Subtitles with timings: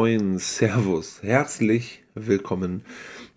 [0.00, 2.86] moin, servus, herzlich willkommen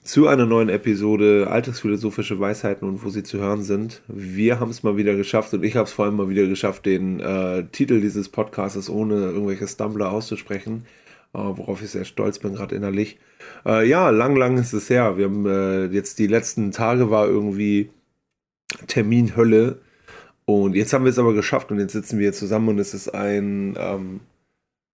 [0.01, 4.01] zu einer neuen Episode Alltagsphilosophische Weisheiten und wo sie zu hören sind.
[4.07, 6.85] Wir haben es mal wieder geschafft und ich habe es vor allem mal wieder geschafft,
[6.85, 10.85] den äh, Titel dieses Podcasts ohne irgendwelche Stumbler auszusprechen,
[11.33, 13.19] äh, worauf ich sehr stolz bin, gerade innerlich.
[13.65, 15.17] Äh, ja, lang, lang ist es her.
[15.17, 17.89] Wir haben äh, jetzt die letzten Tage war irgendwie
[18.87, 19.81] Terminhölle
[20.45, 23.13] und jetzt haben wir es aber geschafft und jetzt sitzen wir zusammen und es ist
[23.13, 24.21] ein, ähm,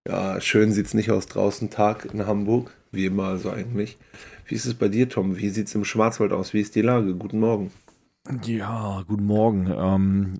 [0.07, 3.97] ja, schön sieht es nicht aus draußen, Tag in Hamburg, wie immer also eigentlich.
[4.45, 5.37] Wie ist es bei dir, Tom?
[5.37, 6.53] Wie sieht es im Schwarzwald aus?
[6.53, 7.15] Wie ist die Lage?
[7.15, 7.71] Guten Morgen.
[8.43, 9.71] Ja, guten Morgen.
[9.71, 10.39] Ähm,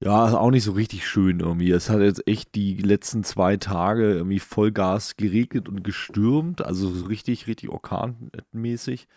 [0.00, 1.70] ja, auch nicht so richtig schön irgendwie.
[1.72, 7.06] Es hat jetzt echt die letzten zwei Tage irgendwie Vollgas geregnet und gestürmt, also so
[7.06, 9.08] richtig, richtig orkanmäßig.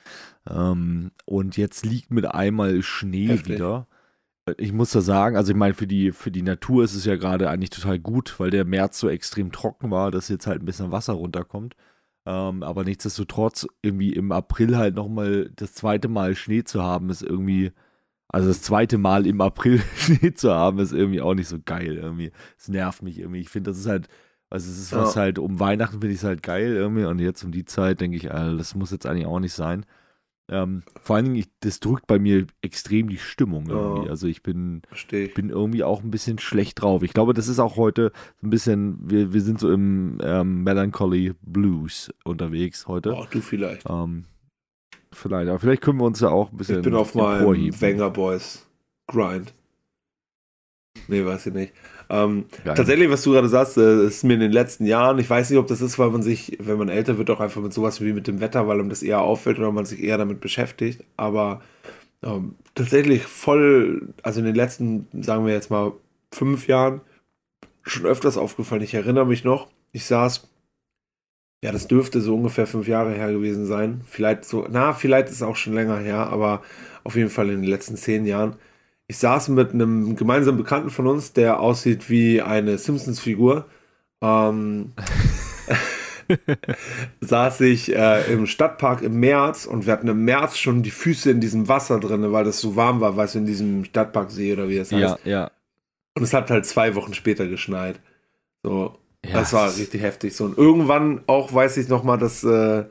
[0.50, 3.56] Ähm, und jetzt liegt mit einmal Schnee Heftig.
[3.56, 3.88] wieder
[4.58, 7.16] ich muss da sagen, also ich meine, für die, für die Natur ist es ja
[7.16, 10.66] gerade eigentlich total gut, weil der März so extrem trocken war, dass jetzt halt ein
[10.66, 11.76] bisschen Wasser runterkommt.
[12.26, 17.24] Ähm, aber nichtsdestotrotz, irgendwie im April halt nochmal das zweite Mal Schnee zu haben, ist
[17.24, 17.72] irgendwie,
[18.30, 21.98] also das zweite Mal im April Schnee zu haben, ist irgendwie auch nicht so geil
[21.98, 22.32] irgendwie.
[22.58, 23.42] Es nervt mich irgendwie.
[23.42, 24.08] Ich finde, das ist halt,
[24.50, 27.44] also es ist was halt, um Weihnachten finde ich es halt geil irgendwie und jetzt
[27.44, 29.86] um die Zeit denke ich, also das muss jetzt eigentlich auch nicht sein.
[30.52, 34.08] Ähm, vor allen Dingen, ich, das drückt bei mir extrem die Stimmung irgendwie.
[34.08, 35.34] Oh, also ich bin, ich.
[35.34, 37.04] bin irgendwie auch ein bisschen schlecht drauf.
[37.04, 40.64] Ich glaube, das ist auch heute so ein bisschen, wir, wir sind so im ähm,
[40.64, 43.14] Melancholy Blues unterwegs heute.
[43.16, 43.90] Oh, du vielleicht.
[43.90, 44.26] Ähm,
[45.14, 46.78] vielleicht, aber vielleicht können wir uns ja auch ein bisschen.
[46.80, 48.68] Ich bin auf meinem Wenger Boys
[49.08, 49.54] Grind.
[51.08, 51.74] Nee, weiß ich nicht.
[52.10, 55.50] Ähm, tatsächlich, was du gerade sagst, äh, ist mir in den letzten Jahren, ich weiß
[55.50, 58.02] nicht, ob das ist, weil man sich, wenn man älter wird, auch einfach mit sowas
[58.02, 61.04] wie mit dem Wetter, weil einem das eher auffällt oder man sich eher damit beschäftigt.
[61.16, 61.62] Aber
[62.24, 65.94] ähm, tatsächlich voll, also in den letzten, sagen wir jetzt mal,
[66.34, 67.02] fünf Jahren
[67.84, 68.82] schon öfters aufgefallen.
[68.82, 70.50] Ich erinnere mich noch, ich saß,
[71.64, 74.02] ja, das dürfte so ungefähr fünf Jahre her gewesen sein.
[74.08, 76.62] Vielleicht so, na, vielleicht ist es auch schon länger her, aber
[77.04, 78.56] auf jeden Fall in den letzten zehn Jahren
[79.12, 83.66] ich saß mit einem gemeinsamen Bekannten von uns, der aussieht wie eine Simpsons-Figur.
[84.22, 84.94] Ähm,
[87.20, 91.30] saß ich äh, im Stadtpark im März und wir hatten im März schon die Füße
[91.30, 94.70] in diesem Wasser drin, weil das so warm war, weißt du, in diesem Stadtparksee oder
[94.70, 95.26] wie es heißt.
[95.26, 95.52] Ja, ja.
[96.16, 98.00] Und es hat halt zwei Wochen später geschneit.
[98.64, 100.38] So, ja, das war richtig heftig.
[100.38, 102.86] So, und irgendwann auch weiß ich noch mal, dass äh,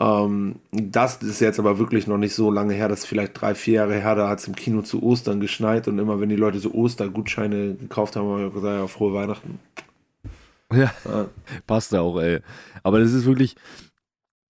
[0.00, 3.54] ähm, das ist jetzt aber wirklich noch nicht so lange her, das ist vielleicht drei,
[3.54, 6.36] vier Jahre her, da hat es im Kino zu Ostern geschneit und immer wenn die
[6.36, 9.60] Leute so Ostergutscheine gekauft haben, haben wir gesagt, ja, frohe Weihnachten.
[10.72, 11.26] Ja, ja.
[11.66, 12.40] passt ja auch, ey.
[12.82, 13.56] Aber das ist wirklich,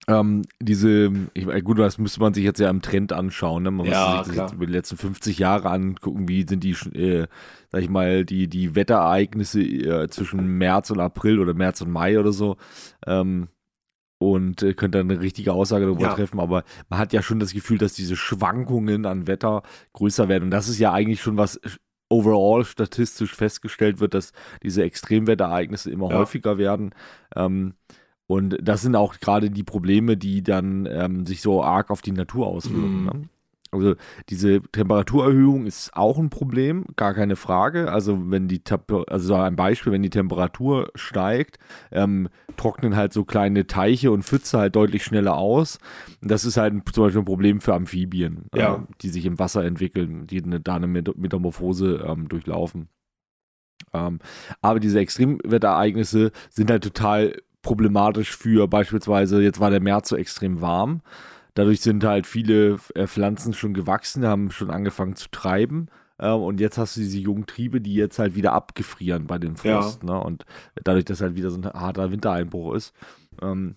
[0.06, 3.62] ähm, diese, ich, gut, das müsste man sich jetzt ja im Trend anschauen.
[3.64, 3.70] Ne?
[3.70, 6.76] Man ja, muss sich das jetzt über die letzten 50 Jahre angucken, wie sind die,
[6.96, 7.26] äh,
[7.70, 12.18] sag ich mal, die, die Wetterereignisse äh, zwischen März und April oder März und Mai
[12.20, 12.56] oder so.
[13.06, 13.48] Ähm,
[14.20, 16.14] und äh, könnte eine richtige Aussage darüber ja.
[16.14, 19.62] treffen, aber man hat ja schon das Gefühl, dass diese Schwankungen an Wetter
[19.94, 20.44] größer werden.
[20.44, 21.58] Und das ist ja eigentlich schon was
[22.10, 24.32] overall statistisch festgestellt wird, dass
[24.62, 26.18] diese Extremwetterereignisse immer ja.
[26.18, 26.94] häufiger werden.
[27.34, 27.74] Ähm,
[28.26, 32.12] und das sind auch gerade die Probleme, die dann ähm, sich so arg auf die
[32.12, 33.00] Natur auswirken.
[33.00, 33.06] Mhm.
[33.06, 33.28] Ne?
[33.72, 33.94] Also
[34.28, 37.92] diese Temperaturerhöhung ist auch ein Problem, gar keine Frage.
[37.92, 38.62] Also wenn die
[39.06, 41.58] also ein Beispiel, wenn die Temperatur steigt,
[41.92, 45.78] ähm, trocknen halt so kleine Teiche und Pfütze halt deutlich schneller aus.
[46.20, 48.74] Das ist halt zum Beispiel ein Problem für Amphibien, ja.
[48.74, 52.88] äh, die sich im Wasser entwickeln, die eine, da eine Metamorphose ähm, durchlaufen.
[53.92, 54.18] Ähm,
[54.60, 60.60] aber diese Extremwetterereignisse sind halt total problematisch für beispielsweise, jetzt war der März so extrem
[60.60, 61.02] warm.
[61.54, 65.88] Dadurch sind halt viele äh, Pflanzen schon gewachsen, haben schon angefangen zu treiben.
[66.18, 69.56] Äh, und jetzt hast du diese jungen Triebe, die jetzt halt wieder abgefrieren bei dem
[69.56, 70.02] Frost.
[70.02, 70.14] Ja.
[70.14, 70.20] Ne?
[70.20, 70.44] Und
[70.84, 72.94] dadurch, dass halt wieder so ein harter Wintereinbruch ist.
[73.42, 73.76] Ähm,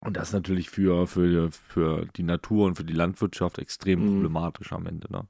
[0.00, 4.06] und das ist natürlich für, für, für die Natur und für die Landwirtschaft extrem mhm.
[4.12, 5.10] problematisch am Ende.
[5.10, 5.26] Ne?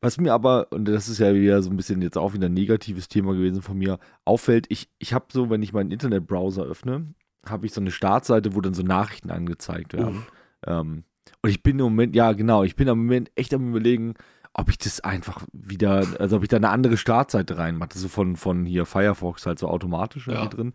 [0.00, 2.54] Was mir aber, und das ist ja wieder so ein bisschen jetzt auch wieder ein
[2.54, 7.14] negatives Thema gewesen von mir, auffällt, ich, ich habe so, wenn ich meinen Internetbrowser öffne,
[7.46, 10.26] habe ich so eine Startseite, wo dann so Nachrichten angezeigt werden.
[10.66, 11.04] Ähm,
[11.42, 14.14] und ich bin im Moment, ja genau, ich bin im Moment echt am überlegen,
[14.54, 18.36] ob ich das einfach wieder, also ob ich da eine andere Startseite reinmache, so von,
[18.36, 20.46] von hier Firefox halt so automatisch ja.
[20.46, 20.72] drin.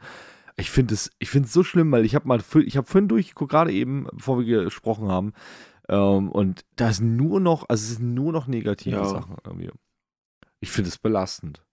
[0.55, 3.07] Ich finde es, ich finde es so schlimm, weil ich habe mal, ich habe vorhin
[3.07, 5.33] durchgeguckt, gerade eben, bevor wir gesprochen haben,
[5.89, 9.05] ähm, und da ist nur noch, also es sind nur noch negative ja.
[9.05, 9.71] Sachen irgendwie.
[10.59, 11.65] Ich finde es belastend.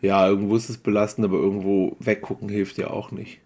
[0.00, 3.40] Ja, irgendwo ist es belastend, aber irgendwo weggucken hilft ja auch nicht.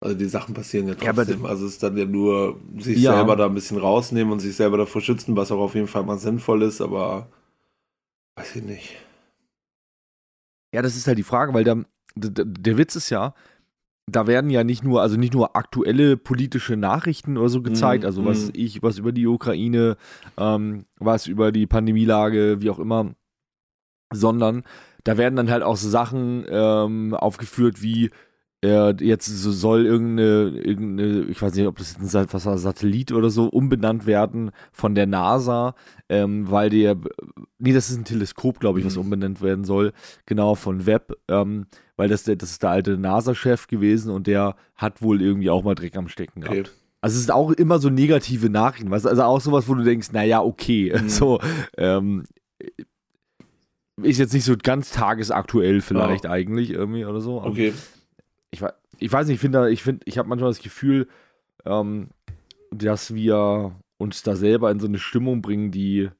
[0.00, 1.42] Also die Sachen passieren ja trotzdem.
[1.42, 3.14] Ja, also es ist dann ja nur sich ja.
[3.14, 6.04] selber da ein bisschen rausnehmen und sich selber davor schützen, was auch auf jeden Fall
[6.04, 7.28] mal sinnvoll ist, aber
[8.36, 8.96] weiß ich nicht.
[10.74, 11.76] Ja, das ist halt die Frage, weil da,
[12.16, 13.34] der Witz ist ja,
[14.06, 18.06] da werden ja nicht nur, also nicht nur aktuelle politische Nachrichten oder so gezeigt, mm,
[18.06, 18.50] also was mm.
[18.54, 19.96] ich, was über die Ukraine,
[20.38, 23.14] ähm, was über die Pandemielage, wie auch immer,
[24.12, 24.62] sondern
[25.04, 28.10] da werden dann halt auch so Sachen ähm, aufgeführt wie
[28.62, 33.12] äh, jetzt soll irgendeine, irgendeine, ich weiß nicht, ob das jetzt ein was war, Satellit
[33.12, 35.74] oder so, umbenannt werden von der NASA,
[36.08, 36.96] ähm, weil der,
[37.58, 39.02] nee, das ist ein Teleskop, glaube ich, was mhm.
[39.02, 39.92] umbenannt werden soll,
[40.26, 41.66] genau, von Webb, ähm,
[41.96, 45.64] weil das, der, das ist der alte NASA-Chef gewesen und der hat wohl irgendwie auch
[45.64, 46.58] mal Dreck am Stecken gehabt.
[46.58, 46.70] Okay.
[47.00, 50.12] Also es ist auch immer so negative Nachrichten, weißt also auch sowas, wo du denkst,
[50.12, 51.08] naja, okay, mhm.
[51.08, 51.40] so,
[51.78, 52.24] ähm,
[54.02, 56.30] ist jetzt nicht so ganz tagesaktuell vielleicht oh.
[56.30, 57.42] eigentlich irgendwie oder so.
[57.42, 57.72] Okay
[58.50, 58.62] ich,
[58.98, 61.08] ich weiß nicht, ich finde, ich finde, ich habe manchmal das Gefühl,
[61.64, 62.08] ähm,
[62.70, 66.10] dass wir uns da selber in so eine Stimmung bringen, die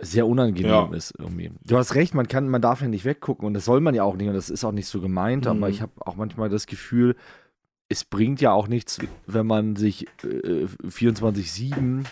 [0.00, 0.90] sehr unangenehm ja.
[0.94, 1.50] ist irgendwie.
[1.64, 4.02] Du hast recht, man kann, man darf ja nicht weggucken und das soll man ja
[4.02, 5.50] auch nicht und das ist auch nicht so gemeint, mhm.
[5.50, 7.16] aber ich habe auch manchmal das Gefühl,
[7.88, 12.04] es bringt ja auch nichts, wenn man sich äh, 24-7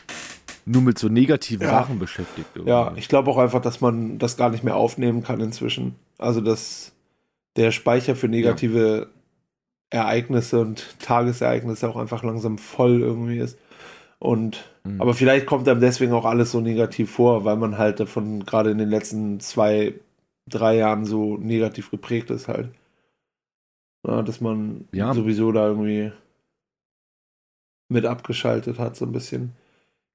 [0.66, 1.70] nur mit so negativen ja.
[1.70, 2.48] Sachen beschäftigt.
[2.54, 2.70] Irgendwie.
[2.70, 5.94] Ja, ich glaube auch einfach, dass man das gar nicht mehr aufnehmen kann inzwischen.
[6.18, 6.92] Also das
[7.58, 9.08] der Speicher für negative
[9.92, 10.00] ja.
[10.00, 13.58] Ereignisse und Tagesereignisse auch einfach langsam voll irgendwie ist.
[14.18, 15.00] Und mhm.
[15.00, 18.70] aber vielleicht kommt einem deswegen auch alles so negativ vor, weil man halt davon gerade
[18.70, 19.94] in den letzten zwei,
[20.46, 22.70] drei Jahren so negativ geprägt ist halt.
[24.06, 25.12] Ja, dass man ja.
[25.12, 26.12] sowieso da irgendwie
[27.88, 29.52] mit abgeschaltet hat, so ein bisschen.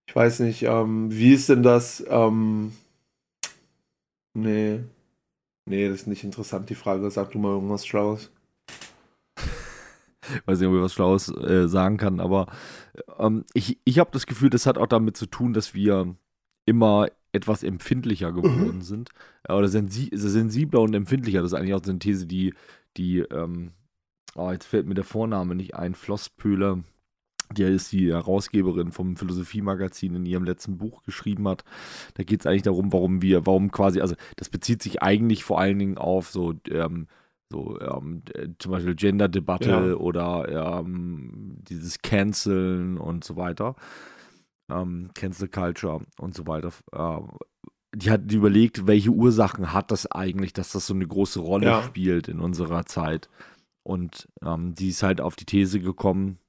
[0.05, 2.03] Ich weiß nicht, ähm, wie ist denn das?
[2.09, 2.73] Ähm,
[4.33, 4.81] nee,
[5.65, 7.09] Nee, das ist nicht interessant, die Frage.
[7.09, 8.31] Sag du mal irgendwas Schlaues.
[9.37, 12.47] ich weiß nicht, ob ich was Schlaues äh, sagen kann, aber
[13.17, 16.15] ähm, ich, ich habe das Gefühl, das hat auch damit zu tun, dass wir
[16.65, 18.81] immer etwas empfindlicher geworden mhm.
[18.81, 19.09] sind.
[19.49, 21.41] Oder sensi sensibler und empfindlicher.
[21.41, 22.53] Das ist eigentlich auch so eine These, die,
[22.95, 23.71] die ähm,
[24.35, 26.83] oh, jetzt fällt mir der Vorname nicht ein, Flosspöhler
[27.51, 31.63] die ist die Herausgeberin vom Philosophie-Magazin in ihrem letzten Buch geschrieben hat.
[32.15, 35.59] Da geht es eigentlich darum, warum wir, warum quasi, also das bezieht sich eigentlich vor
[35.59, 37.07] allen Dingen auf so, ähm,
[37.49, 38.23] so ähm,
[38.59, 39.93] zum Beispiel Gender-Debatte ja.
[39.95, 43.75] oder ähm, dieses Canceln und so weiter.
[44.69, 46.71] Ähm, Cancel Culture und so weiter.
[46.91, 47.21] Äh,
[47.95, 51.83] die hat überlegt, welche Ursachen hat das eigentlich, dass das so eine große Rolle ja.
[51.83, 53.29] spielt in unserer Zeit.
[53.83, 56.39] Und ähm, die ist halt auf die These gekommen,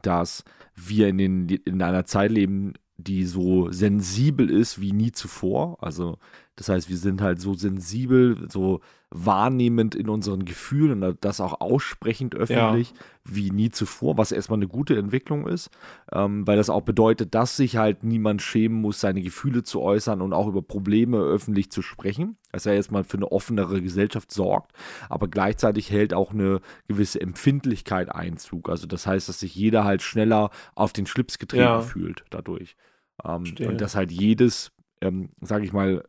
[0.00, 0.44] dass
[0.74, 5.82] wir in, den, in einer Zeit leben, die so sensibel ist wie nie zuvor.
[5.82, 6.18] Also
[6.56, 8.80] das heißt, wir sind halt so sensibel, so
[9.14, 12.96] wahrnehmend in unseren Gefühlen und das auch aussprechend öffentlich ja.
[13.24, 15.70] wie nie zuvor, was erstmal eine gute Entwicklung ist,
[16.12, 20.22] ähm, weil das auch bedeutet, dass sich halt niemand schämen muss, seine Gefühle zu äußern
[20.22, 22.36] und auch über Probleme öffentlich zu sprechen.
[22.52, 24.72] Das ja erstmal für eine offenere Gesellschaft sorgt,
[25.08, 28.68] aber gleichzeitig hält auch eine gewisse Empfindlichkeit Einzug.
[28.68, 31.80] Also das heißt, dass sich jeder halt schneller auf den Schlips getreten ja.
[31.80, 32.76] fühlt dadurch.
[33.24, 36.02] Ähm, und dass halt jedes, ähm, sage ich mal,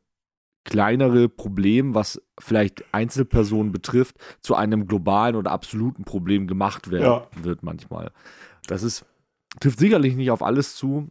[0.63, 7.27] kleinere Problem, was vielleicht Einzelpersonen betrifft, zu einem globalen oder absoluten Problem gemacht werden, ja.
[7.41, 8.11] wird manchmal.
[8.67, 9.05] Das ist,
[9.59, 11.09] trifft sicherlich nicht auf alles zu.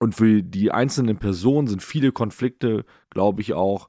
[0.00, 3.88] Und für die einzelnen Personen sind viele Konflikte, glaube ich, auch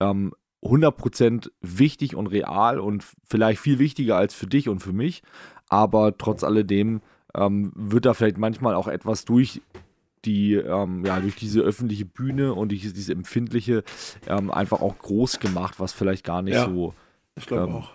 [0.00, 0.32] ähm,
[0.62, 5.22] 100% wichtig und real und vielleicht viel wichtiger als für dich und für mich.
[5.68, 7.00] Aber trotz alledem
[7.34, 9.62] ähm, wird da vielleicht manchmal auch etwas durch
[10.26, 13.84] die ähm, ja durch diese öffentliche Bühne und durch diese empfindliche
[14.26, 16.94] ähm, einfach auch groß gemacht, was vielleicht gar nicht ja, so.
[17.36, 17.92] Ich glaube ähm, auch.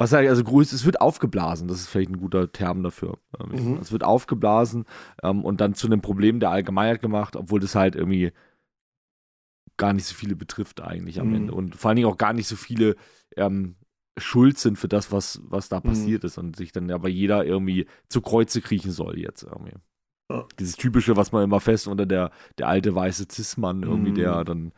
[0.00, 3.18] Was halt also größt, es wird aufgeblasen, das ist vielleicht ein guter Term dafür.
[3.38, 3.78] Ähm, mhm.
[3.78, 4.84] Es wird aufgeblasen
[5.24, 8.32] ähm, und dann zu einem Problem der Allgemeinheit gemacht, obwohl das halt irgendwie
[9.76, 11.34] gar nicht so viele betrifft eigentlich am mhm.
[11.34, 11.54] Ende.
[11.54, 12.94] Und vor allen Dingen auch gar nicht so viele
[13.36, 13.74] ähm,
[14.16, 15.84] schuld sind für das, was, was da mhm.
[15.84, 19.74] passiert ist und sich dann aber jeder irgendwie zu Kreuze kriechen soll jetzt irgendwie.
[20.58, 24.16] Dieses typische, was man immer fest unter der, der alte weiße Cis-Mann irgendwie, mm.
[24.16, 24.72] der dann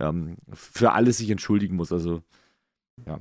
[0.00, 1.92] ähm, für alles sich entschuldigen muss.
[1.92, 2.22] Also,
[3.06, 3.20] ja.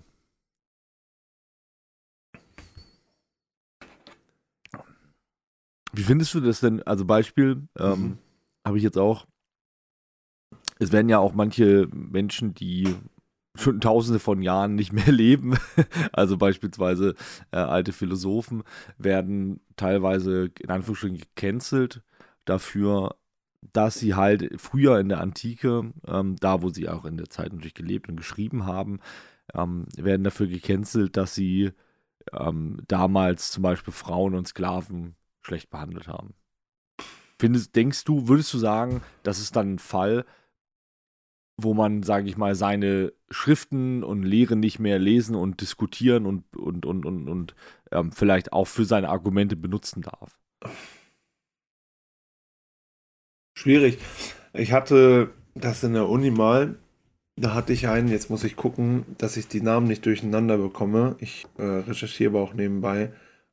[5.92, 6.82] Wie findest du das denn?
[6.84, 8.18] Also Beispiel ähm, mhm.
[8.66, 9.28] habe ich jetzt auch.
[10.80, 12.96] Es werden ja auch manche Menschen, die
[13.56, 15.58] schon tausende von Jahren nicht mehr leben.
[16.12, 17.16] Also beispielsweise
[17.52, 18.64] äh, alte Philosophen
[18.98, 22.02] werden teilweise in Anführungsstrichen gecancelt
[22.46, 23.16] dafür,
[23.72, 27.54] dass sie halt früher in der Antike, ähm, da wo sie auch in der Zeit
[27.54, 29.00] natürlich gelebt und geschrieben haben,
[29.54, 31.72] ähm, werden dafür gecancelt, dass sie
[32.34, 36.34] ähm, damals zum Beispiel Frauen und Sklaven schlecht behandelt haben.
[37.40, 40.26] Findest, denkst du, würdest du sagen, das ist dann ein Fall,
[41.58, 46.56] wo man, sage ich mal, seine Schriften und Lehren nicht mehr lesen und diskutieren und,
[46.56, 47.56] und, und, und, und
[47.92, 50.40] ähm, vielleicht auch für seine Argumente benutzen darf.
[53.56, 54.00] Schwierig.
[54.54, 56.76] Ich hatte das in der Uni mal.
[57.36, 61.16] Da hatte ich einen, jetzt muss ich gucken, dass ich die Namen nicht durcheinander bekomme.
[61.20, 63.12] Ich äh, recherchiere aber auch nebenbei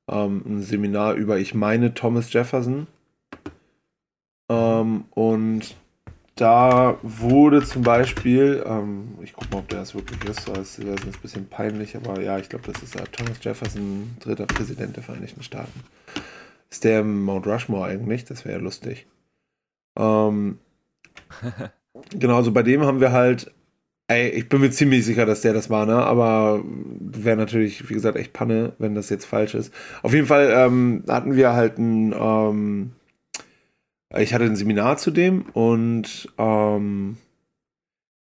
[0.08, 2.86] ähm, ein Seminar über, ich meine, Thomas Jefferson.
[4.50, 5.76] Ähm, und
[6.40, 11.04] da wurde zum Beispiel, ähm, ich gucke mal, ob der das wirklich ist, das jetzt
[11.04, 15.02] ein bisschen peinlich, aber ja, ich glaube, das ist äh, Thomas Jefferson, dritter Präsident der
[15.02, 15.84] Vereinigten Staaten.
[16.70, 18.24] Ist der im Mount Rushmore eigentlich?
[18.24, 19.06] Das wäre ja lustig.
[19.98, 20.58] Ähm,
[22.18, 23.52] genau, also bei dem haben wir halt,
[24.08, 25.96] ey, ich bin mir ziemlich sicher, dass der das war, ne?
[25.96, 29.74] Aber wäre natürlich, wie gesagt, echt Panne, wenn das jetzt falsch ist.
[30.02, 32.92] Auf jeden Fall ähm, hatten wir halt ein, ähm,
[34.16, 37.16] ich hatte ein Seminar zu dem und ähm,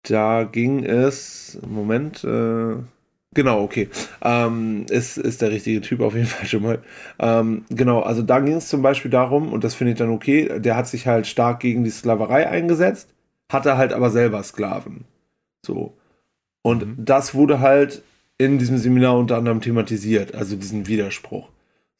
[0.02, 2.74] da ging es, Moment, äh,
[3.34, 3.88] genau, okay,
[4.22, 6.82] ähm, ist, ist der richtige Typ auf jeden Fall schon mal.
[7.18, 10.60] Ähm, genau, also da ging es zum Beispiel darum, und das finde ich dann okay,
[10.60, 13.14] der hat sich halt stark gegen die Sklaverei eingesetzt,
[13.50, 15.04] hatte halt aber selber Sklaven.
[15.64, 15.96] So.
[16.62, 17.04] Und mhm.
[17.04, 18.02] das wurde halt
[18.38, 21.48] in diesem Seminar unter anderem thematisiert, also diesen Widerspruch.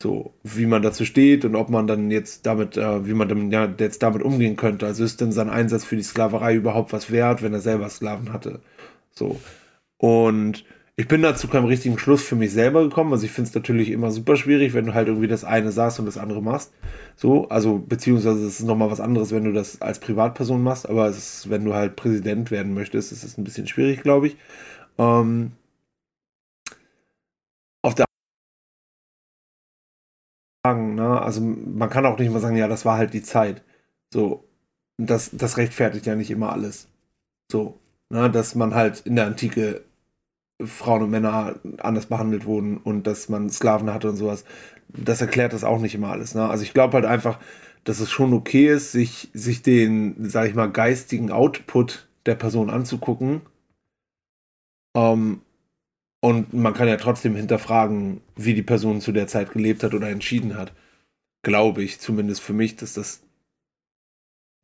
[0.02, 3.52] So, wie man dazu steht und ob man dann jetzt damit, äh, wie man dann
[3.52, 4.84] ja, jetzt damit umgehen könnte.
[4.84, 8.32] Also ist denn sein Einsatz für die Sklaverei überhaupt was wert, wenn er selber Sklaven
[8.32, 8.60] hatte?
[9.12, 9.40] So.
[9.98, 10.64] Und
[10.96, 13.12] ich bin da zu keinem richtigen Schluss für mich selber gekommen.
[13.12, 16.00] Also ich finde es natürlich immer super schwierig, wenn du halt irgendwie das eine sagst
[16.00, 16.72] und das andere machst.
[17.14, 21.06] So, also beziehungsweise es ist nochmal was anderes, wenn du das als Privatperson machst, aber
[21.06, 24.36] es ist, wenn du halt Präsident werden möchtest, ist es ein bisschen schwierig, glaube ich.
[24.98, 25.52] Ähm,
[27.82, 28.06] auf der
[30.64, 31.11] sagen, ne?
[31.24, 33.62] Also man kann auch nicht mal sagen, ja, das war halt die Zeit.
[34.12, 34.44] So,
[34.98, 36.88] das, das rechtfertigt ja nicht immer alles.
[37.50, 37.78] So,
[38.10, 38.30] ne?
[38.30, 39.82] dass man halt in der Antike
[40.64, 44.44] Frauen und Männer anders behandelt wurden und dass man Sklaven hatte und sowas.
[44.88, 46.34] Das erklärt das auch nicht immer alles.
[46.34, 46.48] Ne?
[46.48, 47.38] Also ich glaube halt einfach,
[47.84, 52.70] dass es schon okay ist, sich, sich den, sag ich mal, geistigen Output der Person
[52.70, 53.42] anzugucken.
[54.96, 55.40] Ähm,
[56.20, 60.08] und man kann ja trotzdem hinterfragen, wie die Person zu der Zeit gelebt hat oder
[60.08, 60.72] entschieden hat.
[61.42, 63.22] Glaube ich, zumindest für mich, dass das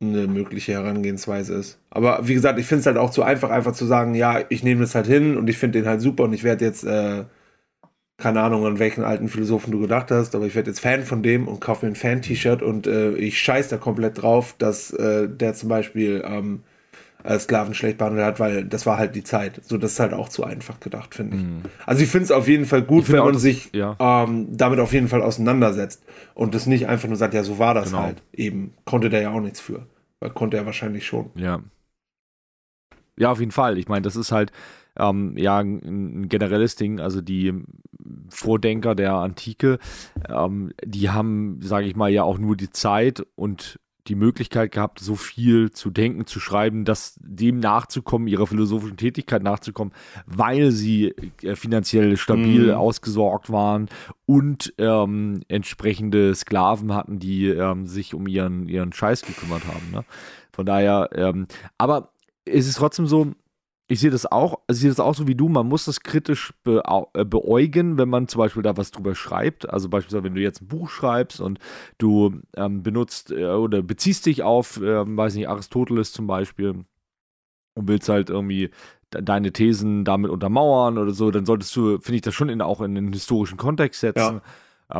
[0.01, 1.79] eine mögliche Herangehensweise ist.
[1.89, 4.63] Aber wie gesagt, ich finde es halt auch zu einfach, einfach zu sagen, ja, ich
[4.63, 7.25] nehme das halt hin und ich finde den halt super und ich werde jetzt, äh,
[8.17, 11.23] keine Ahnung, an welchen alten Philosophen du gedacht hast, aber ich werde jetzt Fan von
[11.23, 15.29] dem und kaufe mir ein Fan-T-Shirt und äh, ich scheiß da komplett drauf, dass äh,
[15.29, 16.68] der zum Beispiel ähm, äh,
[17.37, 19.61] Sklaven schlecht behandelt hat, weil das war halt die Zeit.
[19.63, 21.43] So, das ist halt auch zu einfach gedacht, finde ich.
[21.43, 21.61] Mhm.
[21.85, 23.97] Also ich finde es auf jeden Fall gut, wenn man das, sich ja.
[23.99, 27.73] ähm, damit auf jeden Fall auseinandersetzt und das nicht einfach nur sagt, ja, so war
[27.73, 28.03] das genau.
[28.03, 28.23] halt.
[28.33, 29.85] Eben konnte der ja auch nichts für.
[30.19, 31.29] Weil konnte er wahrscheinlich schon.
[31.35, 31.61] Ja.
[33.17, 33.77] Ja, auf jeden Fall.
[33.77, 34.51] Ich meine, das ist halt
[34.97, 36.99] ähm, ja ein, ein, generelles Ding.
[36.99, 37.53] Also die
[38.29, 39.79] Vordenker der Antike,
[40.29, 44.99] ähm, die haben, sage ich mal, ja auch nur die Zeit und die Möglichkeit gehabt,
[44.99, 49.93] so viel zu denken, zu schreiben, dass dem nachzukommen, ihrer philosophischen Tätigkeit nachzukommen,
[50.25, 51.13] weil sie
[51.43, 52.77] äh, finanziell stabil mm.
[52.77, 53.89] ausgesorgt waren
[54.25, 59.91] und ähm, entsprechende Sklaven hatten, die ähm, sich um ihren, ihren Scheiß gekümmert haben.
[59.91, 60.05] Ne?
[60.51, 62.11] Von daher, ähm, aber
[62.45, 63.33] es ist trotzdem so,
[63.91, 66.53] ich sehe das auch, ich sehe das auch so wie du, man muss das kritisch
[66.63, 66.83] be,
[67.15, 69.67] äh, beäugen, wenn man zum Beispiel da was drüber schreibt.
[69.67, 71.57] Also beispielsweise, wenn du jetzt ein Buch schreibst und
[71.97, 76.85] du ähm, benutzt äh, oder beziehst dich auf, ähm, weiß nicht, Aristoteles zum Beispiel
[77.73, 78.69] und willst halt irgendwie
[79.09, 82.81] deine Thesen damit untermauern oder so, dann solltest du, finde ich, das schon in, auch
[82.81, 84.19] in einen historischen Kontext setzen.
[84.19, 84.41] Ja äh,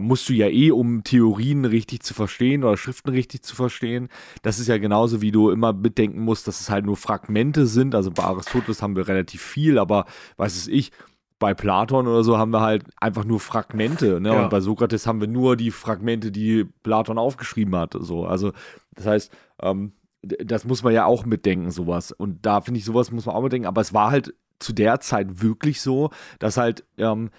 [0.02, 4.10] musst du ja eh, um Theorien richtig zu verstehen oder Schriften richtig zu verstehen.
[4.44, 7.96] Das ist ja genauso, wie du immer bedenken musst, dass es halt nur Fragmente sind.
[7.96, 10.06] Also bei Aristoteles haben wir relativ viel, aber
[10.38, 10.92] weiß es ich,
[11.40, 14.20] bei Platon oder so haben wir halt einfach nur Fragmente.
[14.22, 14.30] Ne?
[14.30, 14.44] Ja.
[14.44, 17.96] Und bei Sokrates haben wir nur die Fragmente, die Platon aufgeschrieben hat.
[17.98, 18.26] So.
[18.26, 18.52] Also,
[18.94, 19.32] das heißt,
[19.62, 22.12] ähm, das muss man ja auch mitdenken, sowas.
[22.12, 23.68] Und da finde ich, sowas muss man auch mitdenken.
[23.68, 27.30] Aber es war halt zu der Zeit wirklich so, dass halt, ähm,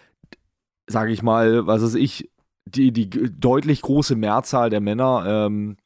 [0.87, 2.31] sage ich mal, was weiß ich,
[2.71, 5.77] die, die deutlich große Mehrzahl der Männer, ähm,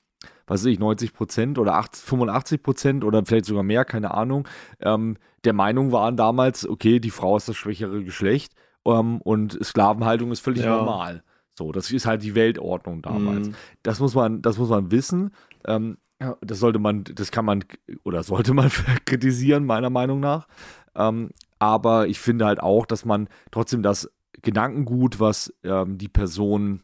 [0.47, 4.47] was weiß ich, 90 Prozent oder 80, 85 Prozent oder vielleicht sogar mehr, keine Ahnung,
[4.81, 10.33] ähm, der Meinung waren damals, okay, die Frau ist das schwächere Geschlecht ähm, und Sklavenhaltung
[10.33, 10.77] ist völlig ja.
[10.77, 11.23] normal.
[11.57, 13.49] So, das ist halt die Weltordnung damals.
[13.49, 13.55] Mhm.
[13.83, 15.31] Das muss man, das muss man wissen.
[15.67, 15.99] Ähm,
[16.41, 17.65] das sollte man, das kann man
[18.03, 18.71] oder sollte man
[19.05, 20.47] kritisieren, meiner Meinung nach.
[20.95, 24.11] Ähm, aber ich finde halt auch, dass man trotzdem das
[24.43, 26.83] Gedankengut, was ähm, die Person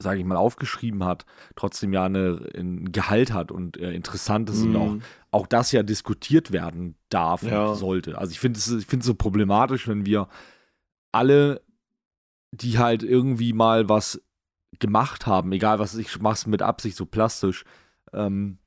[0.00, 4.64] sage ich mal, aufgeschrieben hat, trotzdem ja eine, ein Gehalt hat und äh, interessant ist
[4.64, 4.68] mm.
[4.68, 5.02] und auch, mhm.
[5.32, 7.66] auch das ja diskutiert werden darf ja.
[7.66, 8.16] und sollte.
[8.16, 10.28] Also ich finde es ich so problematisch, wenn wir
[11.10, 11.62] alle,
[12.52, 14.22] die halt irgendwie mal was
[14.78, 17.64] gemacht haben, egal was ich mache mit Absicht so plastisch,
[18.12, 18.58] ähm,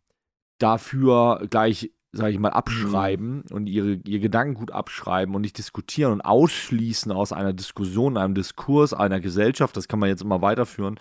[0.58, 3.56] dafür gleich sage ich mal, abschreiben mhm.
[3.56, 8.94] und ihre, ihr Gedankengut abschreiben und nicht diskutieren und ausschließen aus einer Diskussion, einem Diskurs,
[8.94, 11.00] einer Gesellschaft, das kann man jetzt immer weiterführen,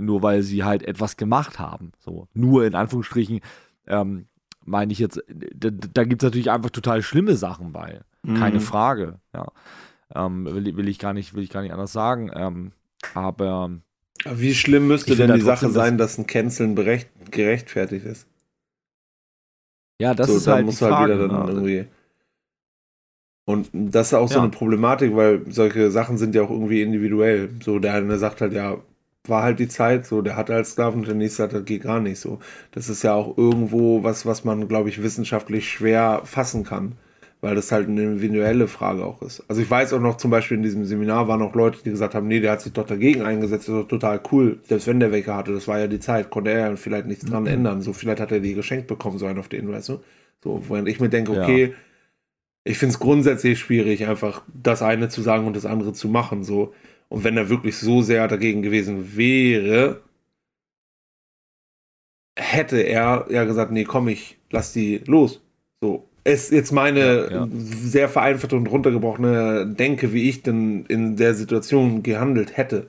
[0.00, 1.92] nur weil sie halt etwas gemacht haben.
[1.98, 3.40] So, nur in Anführungsstrichen,
[3.86, 4.26] ähm,
[4.64, 8.00] meine ich jetzt, da, da gibt es natürlich einfach total schlimme Sachen bei.
[8.22, 8.34] Mhm.
[8.34, 9.46] Keine Frage, ja.
[10.14, 12.30] Ähm, will, will, ich gar nicht, will ich gar nicht anders sagen.
[12.34, 12.72] Ähm,
[13.14, 13.70] aber
[14.24, 16.76] wie schlimm müsste denn die Sache sein, dass ein Canceln
[17.30, 18.26] gerechtfertigt ist?
[20.00, 21.48] Ja, das so, ist da halt muss die halt Frage, wieder dann genau.
[21.48, 21.86] irgendwie.
[23.44, 24.42] Und das ist auch so ja.
[24.42, 27.50] eine Problematik, weil solche Sachen sind ja auch irgendwie individuell.
[27.62, 28.78] So, der eine sagt halt, ja,
[29.24, 31.82] war halt die Zeit, so, der hatte halt Sklaven und der nächste hat, das geht
[31.82, 32.38] gar nicht so.
[32.72, 36.96] Das ist ja auch irgendwo was, was man, glaube ich, wissenschaftlich schwer fassen kann
[37.42, 39.44] weil das halt eine individuelle Frage auch ist.
[39.48, 42.14] Also ich weiß auch noch zum Beispiel in diesem Seminar waren auch Leute, die gesagt
[42.14, 44.60] haben, nee, der hat sich doch dagegen eingesetzt, das ist doch total cool.
[44.62, 47.24] Selbst wenn der welche hatte, das war ja die Zeit, konnte er ja vielleicht nichts
[47.24, 47.48] dran mhm.
[47.48, 47.82] ändern.
[47.82, 50.00] So vielleicht hat er die geschenkt bekommen, so einen auf den, weißt du?
[50.44, 51.74] So, während ich mir denke, okay, ja.
[52.62, 56.44] ich finde es grundsätzlich schwierig, einfach das eine zu sagen und das andere zu machen,
[56.44, 56.72] so.
[57.08, 60.00] Und wenn er wirklich so sehr dagegen gewesen wäre,
[62.38, 65.42] hätte er ja gesagt, nee, komm, ich lass die los.
[65.80, 67.48] So, ist jetzt meine ja, ja.
[67.50, 72.88] sehr vereinfachte und runtergebrochene Denke, wie ich denn in der Situation gehandelt hätte.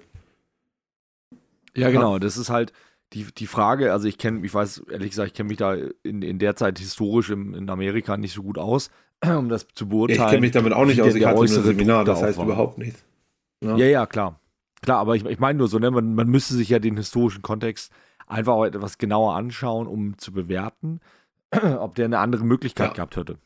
[1.75, 2.20] Ja, genau.
[2.20, 2.74] Das ist halt
[3.13, 3.92] die, die Frage.
[3.92, 6.78] Also, ich kenne, ich weiß ehrlich gesagt, ich kenne mich da in, in der Zeit
[6.80, 8.92] historisch im, in Amerika nicht so gut aus,
[9.25, 10.22] um das zu beurteilen.
[10.22, 11.16] ich kenne mich damit auch nicht aus.
[11.16, 13.04] Ich hatte ein Seminar, das heißt überhaupt nichts.
[13.62, 13.78] Ja.
[13.78, 14.40] ja, ja, klar.
[14.82, 17.42] Klar, aber ich, ich meine nur so, ne, man, man müsste sich ja den historischen
[17.42, 17.91] Kontext
[18.28, 21.00] einfach auch etwas genauer anschauen, um zu bewerten.
[21.80, 22.94] ob der eine andere Möglichkeit ja.
[22.94, 23.38] gehabt hätte.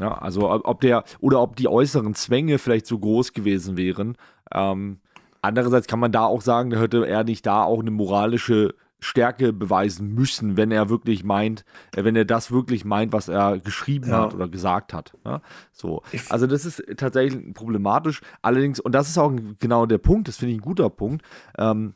[0.00, 4.16] Ja, also ob der oder ob die äußeren Zwänge vielleicht so groß gewesen wären.
[4.52, 5.00] Ähm,
[5.40, 8.74] andererseits kann man da auch sagen, da hätte er nicht da auch eine moralische
[9.04, 13.58] Stärke beweisen müssen, wenn er wirklich meint, äh, wenn er das wirklich meint, was er
[13.58, 14.22] geschrieben ja.
[14.22, 15.16] hat oder gesagt hat.
[15.24, 16.02] Ja, so.
[16.30, 18.20] Also das ist tatsächlich problematisch.
[18.42, 21.24] Allerdings, und das ist auch genau der Punkt, das finde ich ein guter Punkt,
[21.58, 21.94] ähm,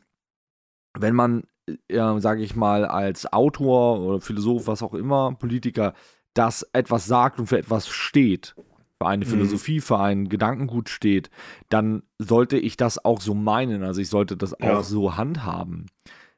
[0.97, 1.43] wenn man
[1.87, 5.93] äh, sage ich mal, als Autor oder Philosoph, was auch immer, Politiker,
[6.33, 8.55] das etwas sagt und für etwas steht,
[9.01, 9.29] für eine mhm.
[9.29, 11.29] Philosophie, für ein Gedankengut steht,
[11.69, 13.83] dann sollte ich das auch so meinen.
[13.83, 14.77] Also ich sollte das ja.
[14.77, 15.87] auch so handhaben.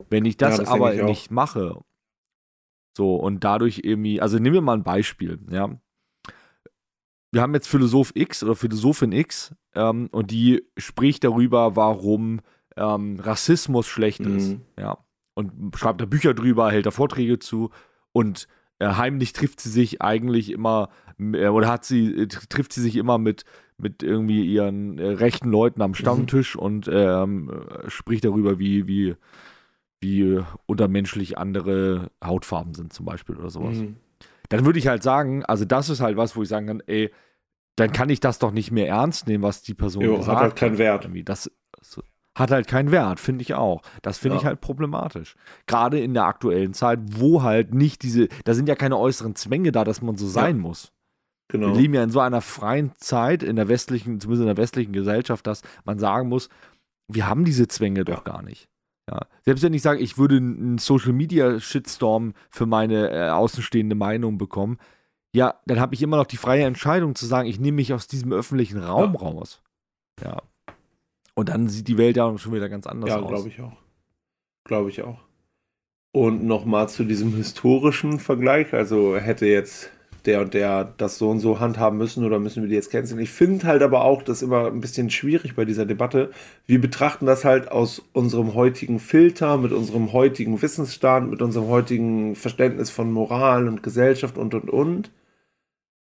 [0.10, 1.82] Wenn ich das, ja, das aber ich nicht mache,
[2.96, 5.70] so und dadurch irgendwie, also nehmen wir mal ein Beispiel, ja.
[7.34, 12.42] Wir haben jetzt Philosoph X oder Philosophin X ähm, und die spricht darüber, warum
[12.76, 14.38] ähm, Rassismus schlecht mhm.
[14.38, 14.98] ist, ja
[15.34, 17.70] und schreibt da Bücher drüber, hält da Vorträge zu
[18.12, 18.48] und
[18.80, 20.90] äh, heimlich trifft sie sich eigentlich immer
[21.20, 23.44] äh, oder hat sie äh, trifft sie sich immer mit
[23.78, 26.62] mit irgendwie ihren rechten Leuten am Stammtisch mhm.
[26.62, 29.16] und ähm, spricht darüber, wie wie
[30.02, 33.78] wie untermenschlich andere Hautfarben sind zum Beispiel oder sowas.
[33.78, 33.98] Mhm.
[34.50, 37.12] Dann würde ich halt sagen, also das ist halt was, wo ich sagen kann, ey,
[37.76, 40.44] dann kann ich das doch nicht mehr ernst nehmen, was die Person jo, gesagt hat.
[40.44, 41.06] Halt keinen Wert.
[41.06, 41.24] Irgendwie.
[41.24, 41.50] Das,
[42.42, 43.82] hat halt keinen Wert, finde ich auch.
[44.02, 44.42] Das finde ja.
[44.42, 45.36] ich halt problematisch.
[45.68, 49.72] Gerade in der aktuellen Zeit, wo halt nicht diese, da sind ja keine äußeren Zwänge
[49.72, 50.62] da, dass man so sein ja.
[50.62, 50.92] muss.
[51.48, 51.68] Genau.
[51.68, 54.94] Wir leben ja in so einer freien Zeit, in der westlichen, zumindest in der westlichen
[54.94, 56.50] Gesellschaft, dass man sagen muss,
[57.08, 58.04] wir haben diese Zwänge ja.
[58.06, 58.70] doch gar nicht.
[59.10, 59.28] Ja.
[59.42, 64.38] Selbst wenn ich sage, ich würde einen Social Media Shitstorm für meine äh, außenstehende Meinung
[64.38, 64.78] bekommen,
[65.34, 68.08] ja, dann habe ich immer noch die freie Entscheidung zu sagen, ich nehme mich aus
[68.08, 69.62] diesem öffentlichen Raum raus.
[70.24, 70.42] Ja.
[71.36, 73.24] Und dann sieht die Welt ja schon wieder ganz anders ja, aus.
[73.24, 73.78] Ja, glaube ich auch.
[74.66, 75.20] Glaube ich auch.
[76.14, 78.74] Und nochmal zu diesem historischen Vergleich.
[78.74, 79.90] Also hätte jetzt
[80.26, 83.20] der und der das so und so handhaben müssen oder müssen wir die jetzt canceln.
[83.20, 86.32] Ich finde halt aber auch das immer ein bisschen schwierig bei dieser Debatte.
[86.68, 92.36] Wir betrachten das halt aus unserem heutigen Filter, mit unserem heutigen Wissensstand, mit unserem heutigen
[92.36, 95.12] Verständnis von Moral und Gesellschaft und und und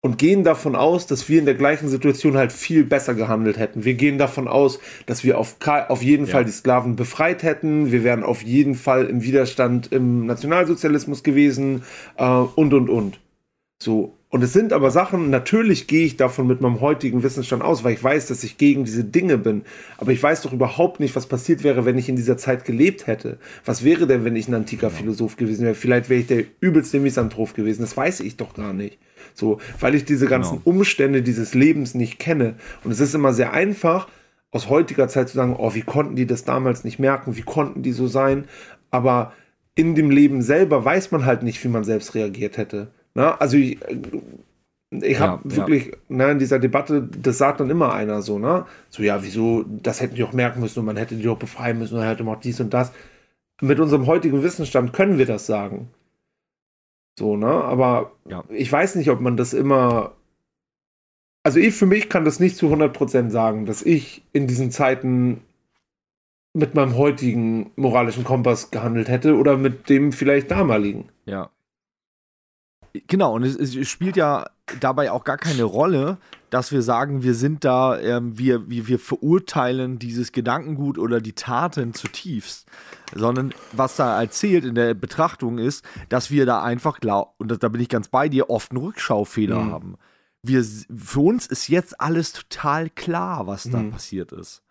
[0.02, 3.85] und gehen davon aus, dass wir in der gleichen Situation halt viel besser gehandelt hätten.
[3.85, 5.56] Wir gehen davon aus, dass wir auf,
[5.88, 6.32] auf jeden ja.
[6.32, 7.90] Fall die Sklaven befreit hätten.
[7.90, 11.82] Wir wären auf jeden Fall im Widerstand im Nationalsozialismus gewesen
[12.16, 13.18] äh, und und und.
[13.82, 14.12] So.
[14.28, 17.94] Und es sind aber Sachen, natürlich gehe ich davon mit meinem heutigen Wissensstand aus, weil
[17.94, 19.62] ich weiß, dass ich gegen diese Dinge bin.
[19.98, 23.06] Aber ich weiß doch überhaupt nicht, was passiert wäre, wenn ich in dieser Zeit gelebt
[23.06, 23.38] hätte.
[23.64, 24.98] Was wäre denn, wenn ich ein antiker genau.
[24.98, 25.74] Philosoph gewesen wäre?
[25.74, 27.82] Vielleicht wäre ich der übelste Misanthrop gewesen.
[27.82, 28.98] Das weiß ich doch gar nicht.
[29.37, 30.77] So, weil ich diese ganzen genau.
[30.77, 32.55] Umstände dieses Lebens nicht kenne.
[32.85, 34.09] Und es ist immer sehr einfach,
[34.51, 37.83] aus heutiger Zeit zu sagen, oh, wie konnten die das damals nicht merken, wie konnten
[37.83, 38.46] die so sein,
[38.90, 39.33] aber
[39.75, 42.88] in dem Leben selber weiß man halt nicht, wie man selbst reagiert hätte.
[43.14, 43.79] Na, also ich,
[44.90, 45.92] ich habe ja, wirklich, ja.
[46.09, 48.64] Ne, in dieser Debatte, das sagt dann immer einer so, ne?
[48.88, 51.79] So, ja, wieso, das hätten die auch merken müssen und man hätte die auch befreien
[51.79, 52.92] müssen und man hätte auch dies und das.
[53.61, 55.90] Mit unserem heutigen Wissensstand können wir das sagen.
[57.18, 57.46] So, ne?
[57.46, 58.44] Aber ja.
[58.48, 60.12] ich weiß nicht, ob man das immer.
[61.42, 65.42] Also ich für mich kann das nicht zu 100% sagen, dass ich in diesen Zeiten
[66.52, 71.09] mit meinem heutigen moralischen Kompass gehandelt hätte oder mit dem vielleicht damaligen.
[71.24, 71.50] Ja.
[73.06, 74.46] Genau, und es, es, spielt ja
[74.80, 76.18] dabei auch gar keine Rolle,
[76.50, 81.32] dass wir sagen, wir sind da, ähm, wir, wir, wir verurteilen dieses Gedankengut oder die
[81.32, 82.66] Taten zutiefst,
[83.14, 87.68] sondern was da erzählt in der Betrachtung ist, dass wir da einfach glauben, und da
[87.68, 89.72] bin ich ganz bei dir, oft einen Rückschaufehler mhm.
[89.72, 89.94] haben.
[90.42, 93.90] Wir, für uns ist jetzt alles total klar, was da mhm.
[93.90, 94.62] passiert ist.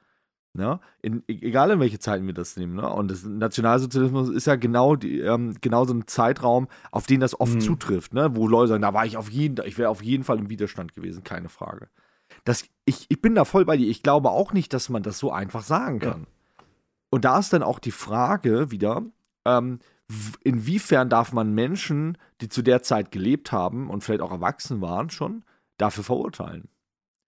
[0.56, 0.80] Ne?
[1.02, 2.76] In, e-, egal in welche Zeiten wir das nehmen.
[2.76, 2.90] Ne?
[2.90, 7.40] Und das Nationalsozialismus ist ja genau, die, ähm, genau so ein Zeitraum, auf den das
[7.40, 7.62] oft mhm.
[7.62, 8.36] zutrifft, ne?
[8.36, 10.96] wo Leute sagen, da war ich auf jeden, ich wäre auf jeden Fall im Widerstand
[10.96, 11.90] gewesen, keine Frage.
[12.44, 13.88] Das, ich, ich bin da voll bei dir.
[13.88, 16.22] Ich glaube auch nicht, dass man das so einfach sagen kann.
[16.22, 16.64] Ja.
[17.10, 19.04] Und da ist dann auch die Frage wieder,
[19.46, 19.80] ähm,
[20.44, 25.10] inwiefern darf man Menschen, die zu der Zeit gelebt haben und vielleicht auch erwachsen waren
[25.10, 25.44] schon,
[25.78, 26.70] dafür verurteilen?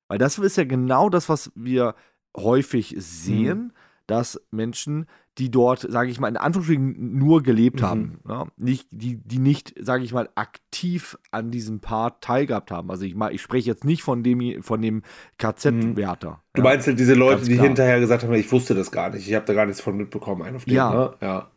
[0.07, 1.95] Weil das ist ja genau das, was wir
[2.38, 3.71] häufig sehen, mhm.
[4.08, 7.86] dass Menschen, die dort, sage ich mal, in Anführungsstrichen nur gelebt mhm.
[7.86, 8.45] haben, ne?
[8.58, 12.89] nicht, die, die nicht, sage ich mal, aktiv an diesem Part teilgehabt haben.
[12.89, 15.04] Also ich, mal, ich spreche jetzt nicht von dem, von dem
[15.38, 16.32] KZ-Wärter.
[16.32, 16.36] Mhm.
[16.54, 16.63] Du ja?
[16.63, 19.45] meinst halt diese Leute, die hinterher gesagt haben, ich wusste das gar nicht, ich habe
[19.45, 20.93] da gar nichts von mitbekommen, einen auf den, ja.
[20.93, 21.13] Ne?
[21.21, 21.52] ja.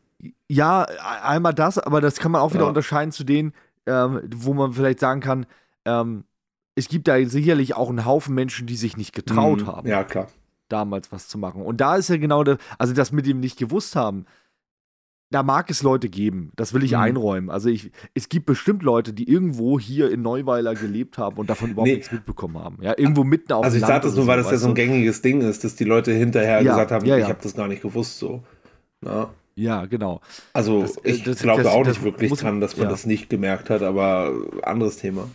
[0.49, 0.83] Ja,
[1.23, 2.69] einmal das, aber das kann man auch wieder ja.
[2.69, 3.55] unterscheiden zu denen,
[3.87, 5.47] ähm, wo man vielleicht sagen kann,
[5.87, 6.25] ähm,
[6.75, 9.67] es gibt da sicherlich auch einen Haufen Menschen, die sich nicht getraut mhm.
[9.67, 9.89] haben.
[9.89, 10.27] Ja, klar
[10.73, 11.63] damals was zu machen.
[11.63, 14.27] Und da ist ja genau das, also das mit dem nicht gewusst haben,
[15.33, 16.99] da mag es Leute geben, das will ich mhm.
[16.99, 17.51] einräumen.
[17.51, 21.71] Also ich, es gibt bestimmt Leute, die irgendwo hier in Neuweiler gelebt haben und davon
[21.71, 21.95] überhaupt nee.
[21.95, 22.79] nichts mitbekommen haben.
[22.83, 25.23] Ja, irgendwo mitten auf Also ich sage das nur, weil das ja so ein gängiges
[25.23, 27.25] Ding ist, dass die Leute hinterher ja, gesagt haben, ja, ja.
[27.25, 28.43] ich habe das gar nicht gewusst so.
[29.01, 29.31] Na?
[29.55, 30.21] Ja, genau.
[30.53, 33.71] Also das, ich das, glaube das, auch nicht wirklich dran, dass man das nicht gemerkt
[33.71, 35.29] hat, aber anderes Thema.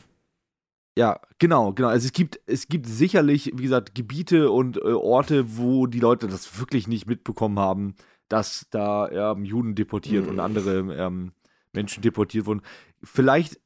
[0.97, 1.89] Ja, genau, genau.
[1.89, 6.27] Also es gibt, es gibt sicherlich, wie gesagt, Gebiete und äh, Orte, wo die Leute
[6.27, 7.95] das wirklich nicht mitbekommen haben,
[8.29, 10.31] dass da ähm, Juden deportiert mhm.
[10.31, 11.33] und andere ähm,
[11.73, 12.61] Menschen deportiert wurden.
[13.03, 13.59] Vielleicht,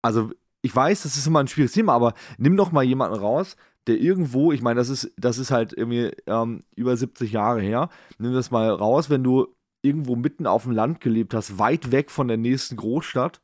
[0.00, 0.30] also
[0.62, 3.56] ich weiß, das ist immer ein schwieriges Thema, aber nimm doch mal jemanden raus,
[3.88, 7.88] der irgendwo, ich meine, das ist, das ist halt irgendwie ähm, über 70 Jahre her.
[8.18, 9.48] Nimm das mal raus, wenn du
[9.82, 13.40] irgendwo mitten auf dem Land gelebt hast, weit weg von der nächsten Großstadt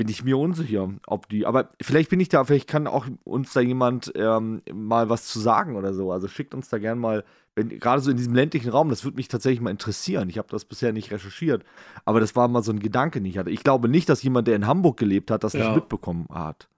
[0.00, 1.44] bin ich mir unsicher, ob die.
[1.44, 5.38] Aber vielleicht bin ich da, vielleicht kann auch uns da jemand ähm, mal was zu
[5.38, 6.10] sagen oder so.
[6.10, 7.22] Also schickt uns da gern mal,
[7.54, 10.30] wenn gerade so in diesem ländlichen Raum, das würde mich tatsächlich mal interessieren.
[10.30, 11.64] Ich habe das bisher nicht recherchiert,
[12.06, 13.50] aber das war mal so ein Gedanke, den ich hatte.
[13.50, 15.66] Ich glaube nicht, dass jemand, der in Hamburg gelebt hat, das ja.
[15.66, 16.70] nicht mitbekommen hat.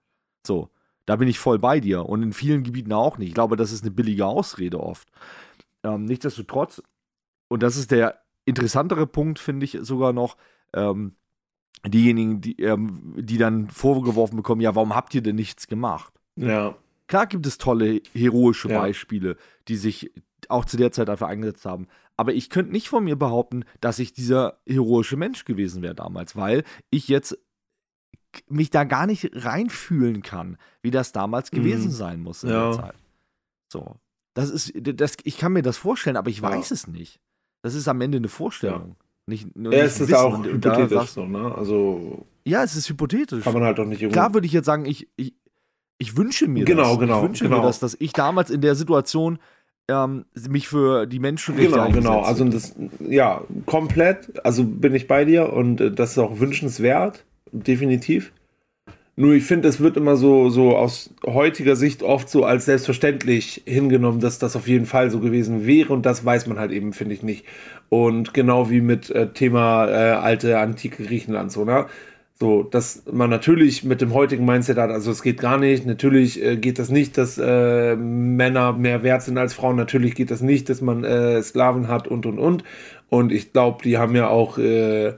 [0.44, 0.68] So,
[1.06, 3.28] da bin ich voll bei dir und in vielen Gebieten auch nicht.
[3.28, 5.06] Ich glaube, das ist eine billige Ausrede oft.
[5.84, 6.82] Ähm, nichtsdestotrotz,
[7.46, 10.36] und das ist der interessantere Punkt, finde ich sogar noch.
[10.74, 11.14] Ähm,
[11.86, 16.12] diejenigen, die, ähm, die dann vorgeworfen bekommen, ja, warum habt ihr denn nichts gemacht?
[16.36, 16.76] Ja.
[17.08, 18.80] Klar gibt es tolle, heroische ja.
[18.80, 19.36] Beispiele,
[19.68, 20.12] die sich
[20.48, 21.88] auch zu der Zeit dafür eingesetzt haben.
[22.16, 26.36] Aber ich könnte nicht von mir behaupten, dass ich dieser heroische Mensch gewesen wäre damals,
[26.36, 27.38] weil ich jetzt
[28.48, 31.56] mich da gar nicht reinfühlen kann, wie das damals mhm.
[31.56, 32.70] gewesen sein muss in ja.
[32.70, 32.94] der Zeit.
[33.68, 33.96] So.
[34.34, 36.74] Das ist, das, ich kann mir das vorstellen, aber ich weiß ja.
[36.74, 37.20] es nicht.
[37.62, 38.96] Das ist am Ende eine Vorstellung.
[39.26, 41.54] Nicht, nur ja, es ist auch und hypothetisch da so, ne?
[41.54, 42.26] Also.
[42.44, 43.44] Ja, es ist hypothetisch.
[43.44, 44.06] Kann man halt doch nicht.
[44.10, 45.34] Klar würde ich jetzt sagen, ich, ich,
[45.98, 46.98] ich wünsche mir genau, das.
[46.98, 47.58] Genau, ich wünsche genau.
[47.58, 49.38] mir das, dass ich damals in der Situation
[49.88, 52.20] ähm, mich für die Menschenrechte Genau, genau.
[52.22, 54.44] Also das, ja, komplett.
[54.44, 58.32] Also bin ich bei dir und äh, das ist auch wünschenswert, definitiv.
[59.14, 63.62] Nur ich finde, es wird immer so, so aus heutiger Sicht oft so als selbstverständlich
[63.66, 66.94] hingenommen, dass das auf jeden Fall so gewesen wäre und das weiß man halt eben,
[66.94, 67.44] finde ich nicht.
[67.92, 71.84] Und genau wie mit äh, Thema äh, alte, antike Griechenland, so, ne?
[72.40, 76.42] So, dass man natürlich mit dem heutigen Mindset hat, also es geht gar nicht, natürlich
[76.42, 80.40] äh, geht das nicht, dass äh, Männer mehr wert sind als Frauen, natürlich geht das
[80.40, 82.64] nicht, dass man äh, Sklaven hat und und und.
[83.10, 85.08] Und ich glaube, die haben ja auch äh,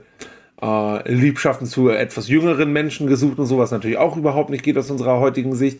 [0.61, 4.91] äh, Liebschaften zu etwas jüngeren Menschen gesucht und sowas natürlich auch überhaupt nicht geht aus
[4.91, 5.79] unserer heutigen Sicht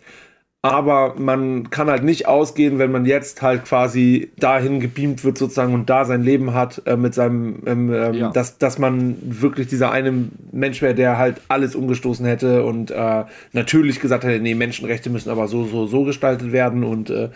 [0.72, 5.74] aber man kann halt nicht ausgehen, wenn man jetzt halt quasi dahin gebeamt wird sozusagen
[5.74, 8.32] und da sein Leben hat äh, mit seinem, ähm, ähm, ja.
[8.32, 10.14] dass, dass man wirklich dieser eine
[10.52, 15.30] Mensch wäre, der halt alles umgestoßen hätte und äh, natürlich gesagt hätte, nee, Menschenrechte müssen
[15.30, 17.30] aber so, so, so gestaltet werden und äh,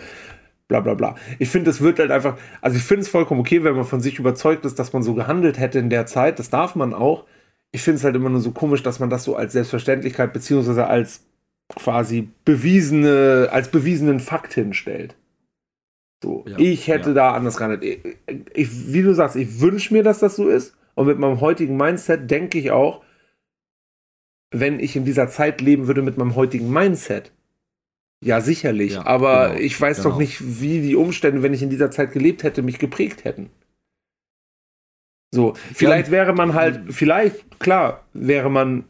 [0.67, 1.15] bla bla bla.
[1.39, 4.01] Ich finde, es wird halt einfach, also ich finde es vollkommen okay, wenn man von
[4.01, 7.25] sich überzeugt ist, dass man so gehandelt hätte in der Zeit, das darf man auch.
[7.71, 10.87] Ich finde es halt immer nur so komisch, dass man das so als Selbstverständlichkeit beziehungsweise
[10.87, 11.25] als
[11.75, 15.15] quasi bewiesene, als bewiesenen Fakt hinstellt.
[16.23, 17.15] So, ja, ich hätte ja.
[17.15, 17.83] da anders gehandelt.
[17.83, 18.17] Ich,
[18.53, 20.75] ich, wie du sagst, ich wünsche mir, dass das so ist.
[20.95, 23.03] Und mit meinem heutigen Mindset denke ich auch,
[24.51, 27.31] wenn ich in dieser Zeit leben würde mit meinem heutigen Mindset,
[28.21, 28.93] ja, sicherlich.
[28.93, 30.09] Ja, aber genau, ich weiß genau.
[30.09, 33.49] doch nicht, wie die Umstände, wenn ich in dieser Zeit gelebt hätte, mich geprägt hätten.
[35.33, 38.85] So, vielleicht wäre man halt, vielleicht, klar, wäre man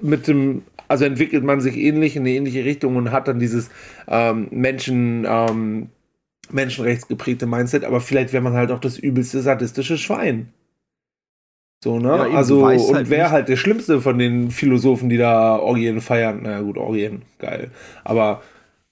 [0.00, 3.70] mit dem, also entwickelt man sich ähnlich in eine ähnliche Richtung und hat dann dieses
[4.08, 5.88] ähm, Menschen, ähm,
[6.50, 10.48] menschenrechtsgeprägte Mindset, aber vielleicht wäre man halt auch das übelste sadistische Schwein.
[11.84, 12.08] So, ne?
[12.08, 16.40] Ja, also, und halt wäre halt der schlimmste von den Philosophen, die da Orgien feiern.
[16.42, 17.72] Na gut, Orgien, geil.
[18.04, 18.40] Aber,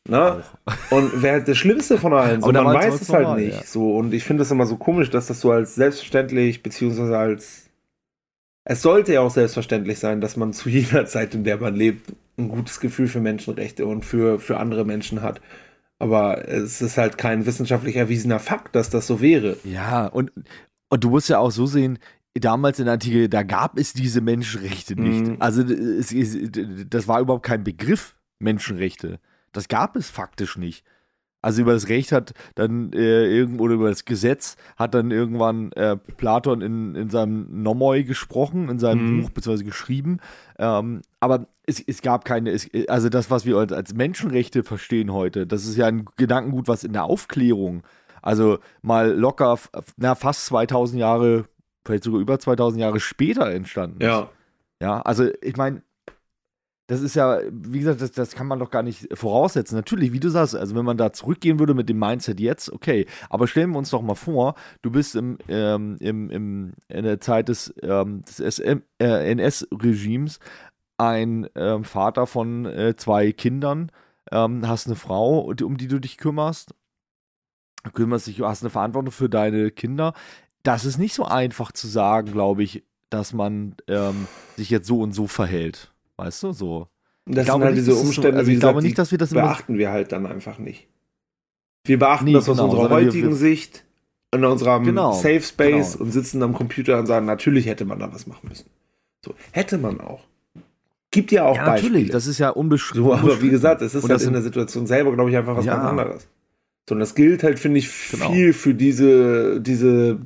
[0.06, 0.42] ne?
[0.90, 2.42] Und wäre halt der schlimmste von allen.
[2.42, 3.56] So, man weiß es halt nicht.
[3.56, 3.62] Ja.
[3.64, 7.70] So, und ich finde es immer so komisch, dass das so als selbstverständlich, beziehungsweise als.
[8.64, 12.12] Es sollte ja auch selbstverständlich sein, dass man zu jeder Zeit, in der man lebt,
[12.38, 15.40] ein gutes Gefühl für Menschenrechte und für, für andere Menschen hat.
[15.98, 19.56] Aber es ist halt kein wissenschaftlich erwiesener Fakt, dass das so wäre.
[19.62, 20.32] Ja, und,
[20.88, 21.98] und du musst ja auch so sehen,
[22.34, 25.26] damals in der Antike, da gab es diese Menschenrechte nicht.
[25.26, 25.36] Mhm.
[25.38, 26.36] Also es, es,
[26.88, 29.20] das war überhaupt kein Begriff, Menschenrechte.
[29.52, 30.84] Das gab es faktisch nicht.
[31.42, 35.72] Also über das Recht hat dann äh, irgend oder über das Gesetz hat dann irgendwann
[35.72, 39.22] äh, Platon in, in seinem Nomoi gesprochen, in seinem mhm.
[39.22, 40.18] Buch beziehungsweise geschrieben.
[40.58, 45.46] Ähm, aber es, es gab keine, es, also das, was wir als Menschenrechte verstehen heute,
[45.46, 47.82] das ist ja ein Gedankengut, was in der Aufklärung,
[48.22, 49.58] also mal locker,
[49.96, 51.46] na, fast 2000 Jahre
[51.84, 54.06] vielleicht sogar über 2000 Jahre später entstanden ist.
[54.06, 54.30] Ja.
[54.80, 55.82] Ja, also ich meine,
[56.86, 59.76] das ist ja, wie gesagt, das, das kann man doch gar nicht voraussetzen.
[59.76, 63.06] Natürlich, wie du sagst, also wenn man da zurückgehen würde mit dem Mindset jetzt, okay,
[63.30, 67.20] aber stellen wir uns doch mal vor, du bist im, ähm, im, im, in der
[67.20, 70.38] Zeit des, ähm, des äh, NS-Regimes
[70.98, 73.90] ein ähm, Vater von äh, zwei Kindern,
[74.30, 76.74] ähm, hast eine Frau, um die du dich kümmerst,
[77.92, 80.14] kümmerst dich, hast eine Verantwortung für deine Kinder
[80.62, 85.00] das ist nicht so einfach zu sagen, glaube ich, dass man ähm, sich jetzt so
[85.00, 85.91] und so verhält.
[86.24, 86.88] Weißt du, so.
[87.26, 90.12] Das sind halt diese Umstände, also ich glaube nicht, dass wir das beachten wir halt
[90.12, 90.88] dann einfach nicht.
[91.84, 93.84] Wir beachten nee, das genau, aus unserer heutigen wir, Sicht,
[94.32, 96.04] in unserem genau, Safe Space genau.
[96.04, 98.70] und sitzen am Computer und sagen, natürlich hätte man da was machen müssen.
[99.24, 100.24] So, hätte man auch.
[101.10, 101.92] Gibt ja auch ja, Beispiele.
[101.92, 103.04] Natürlich, das ist ja unbeschrieben.
[103.04, 105.64] So, aber wie gesagt, es ist halt in der Situation selber, glaube ich, einfach was
[105.64, 105.74] ja.
[105.76, 106.28] ganz anderes.
[106.88, 108.32] So, und das gilt halt, finde ich, genau.
[108.32, 110.18] viel für diese, diese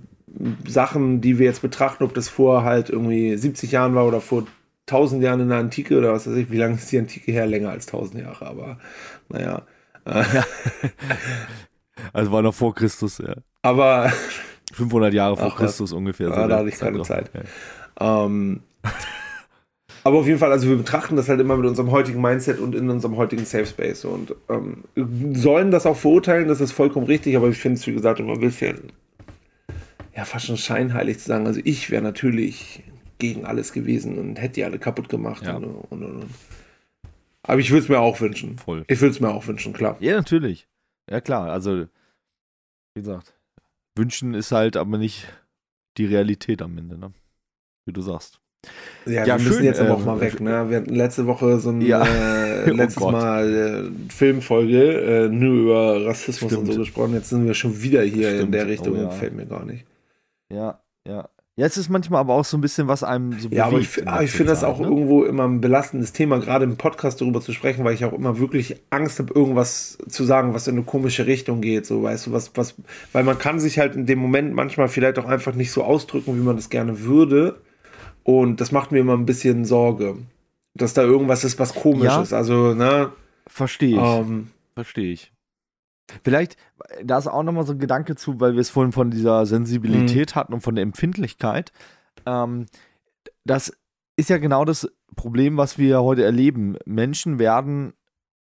[0.67, 4.47] Sachen, die wir jetzt betrachten, ob das vor halt irgendwie 70 Jahren war oder vor
[4.88, 7.46] 1000 Jahren in der Antike oder was weiß ich, wie lange ist die Antike her?
[7.46, 8.79] Länger als 1000 Jahre, aber
[9.29, 9.62] naja.
[10.07, 10.25] Ja.
[12.12, 13.35] also war noch vor Christus, ja.
[13.62, 14.12] Aber
[14.72, 16.29] 500 Jahre vor Ach, Christus ungefähr.
[16.29, 17.31] Ja, da hatte ich keine Zeit.
[17.35, 17.44] Okay.
[17.99, 18.61] Ähm,
[20.05, 22.77] aber auf jeden Fall, also wir betrachten das halt immer mit unserem heutigen Mindset und
[22.77, 24.85] in unserem heutigen Safe Space und ähm,
[25.35, 28.35] sollen das auch verurteilen, das ist vollkommen richtig, aber ich finde es, wie gesagt, immer
[28.35, 28.92] ein bisschen
[30.16, 32.83] ja fast schon scheinheilig zu sagen, also ich wäre natürlich
[33.18, 35.57] gegen alles gewesen und hätte die alle kaputt gemacht ja.
[35.57, 36.31] und, und, und, und.
[37.42, 38.59] Aber ich würde es mir auch wünschen.
[38.59, 38.85] Voll.
[38.88, 39.96] Ich würde es mir auch wünschen, klar.
[40.00, 40.66] Ja, natürlich.
[41.09, 41.50] Ja, klar.
[41.50, 41.87] Also,
[42.94, 43.35] wie gesagt,
[43.96, 45.26] wünschen ist halt aber nicht
[45.96, 47.12] die Realität am Ende, ne?
[47.85, 48.40] Wie du sagst.
[49.05, 50.40] Ja, ja wir schön, müssen jetzt aber auch mal weg.
[50.40, 50.68] Ne?
[50.68, 52.05] Wir hatten letzte Woche so ein ja.
[52.05, 56.68] äh, oh letztes oh Mal äh, Filmfolge äh, nur über Rassismus Stimmt.
[56.68, 57.14] und so gesprochen.
[57.14, 58.42] Jetzt sind wir schon wieder hier Stimmt.
[58.42, 58.94] in der Richtung.
[58.94, 59.11] Oh, ja.
[59.11, 59.87] Fällt mir gar nicht.
[60.52, 61.29] Ja, ja.
[61.59, 63.97] Ja, es ist manchmal aber auch so ein bisschen, was einem so Ja, aber ich,
[63.97, 64.88] ich finde das auch ne?
[64.88, 68.38] irgendwo immer ein belastendes Thema, gerade im Podcast darüber zu sprechen, weil ich auch immer
[68.38, 71.87] wirklich Angst habe, irgendwas zu sagen, was in eine komische Richtung geht.
[71.87, 72.75] So, weißt du, was, was,
[73.12, 76.37] weil man kann sich halt in dem Moment manchmal vielleicht auch einfach nicht so ausdrücken,
[76.37, 77.59] wie man das gerne würde.
[78.23, 80.16] Und das macht mir immer ein bisschen Sorge,
[80.75, 82.35] dass da irgendwas ist, was komisch ja, ist.
[82.35, 83.12] Also, ne?
[83.47, 84.03] Verstehe ich.
[84.03, 85.33] Ähm, Verstehe ich.
[86.23, 86.57] Vielleicht,
[87.05, 90.35] da ist auch nochmal so ein Gedanke zu, weil wir es vorhin von dieser Sensibilität
[90.35, 90.38] mhm.
[90.38, 91.73] hatten und von der Empfindlichkeit.
[92.27, 92.66] Ähm,
[93.45, 93.73] das
[94.16, 96.77] ist ja genau das Problem, was wir heute erleben.
[96.85, 97.92] Menschen werden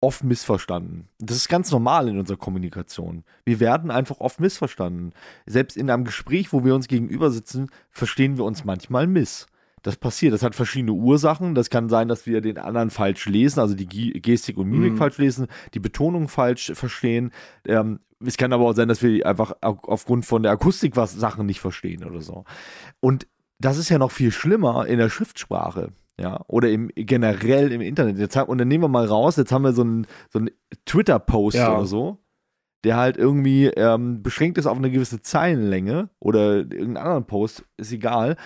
[0.00, 1.08] oft missverstanden.
[1.18, 3.24] Das ist ganz normal in unserer Kommunikation.
[3.44, 5.12] Wir werden einfach oft missverstanden.
[5.46, 9.46] Selbst in einem Gespräch, wo wir uns gegenüber sitzen, verstehen wir uns manchmal miss.
[9.82, 10.32] Das passiert.
[10.32, 11.54] Das hat verschiedene Ursachen.
[11.54, 14.96] Das kann sein, dass wir den anderen falsch lesen, also die Gestik und Mimik mhm.
[14.98, 17.32] falsch lesen, die Betonung falsch verstehen.
[17.66, 21.46] Ähm, es kann aber auch sein, dass wir einfach aufgrund von der Akustik was Sachen
[21.46, 22.44] nicht verstehen oder so.
[23.00, 23.26] Und
[23.58, 25.92] das ist ja noch viel schlimmer in der Schriftsprache.
[26.18, 28.18] Ja, oder im, generell im Internet.
[28.18, 30.50] Jetzt, und dann nehmen wir mal raus, jetzt haben wir so einen, so einen
[30.84, 31.74] Twitter-Post ja.
[31.74, 32.18] oder so.
[32.84, 37.92] der halt irgendwie ähm, beschränkt ist auf eine gewisse Zeilenlänge oder irgendeinen anderen Post, ist
[37.92, 38.36] egal,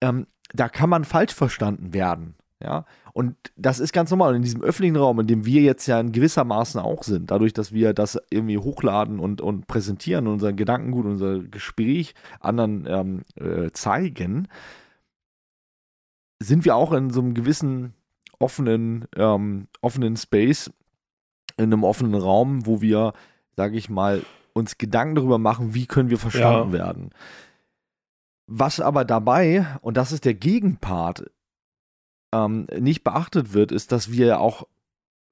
[0.00, 2.34] ähm, da kann man falsch verstanden werden.
[2.62, 4.30] Ja, und das ist ganz normal.
[4.30, 7.52] Und in diesem öffentlichen Raum, in dem wir jetzt ja in gewissermaßen auch sind, dadurch,
[7.52, 13.72] dass wir das irgendwie hochladen und, und präsentieren, unser Gedankengut, unser Gespräch anderen ähm, äh,
[13.72, 14.46] zeigen,
[16.38, 17.94] sind wir auch in so einem gewissen
[18.38, 20.70] offenen, ähm, offenen Space,
[21.56, 23.12] in einem offenen Raum, wo wir,
[23.56, 26.78] sage ich mal, uns Gedanken darüber machen, wie können wir verstanden ja.
[26.78, 27.10] werden.
[28.46, 31.30] Was aber dabei, und das ist der Gegenpart,
[32.32, 34.66] ähm, nicht beachtet wird, ist, dass wir ja auch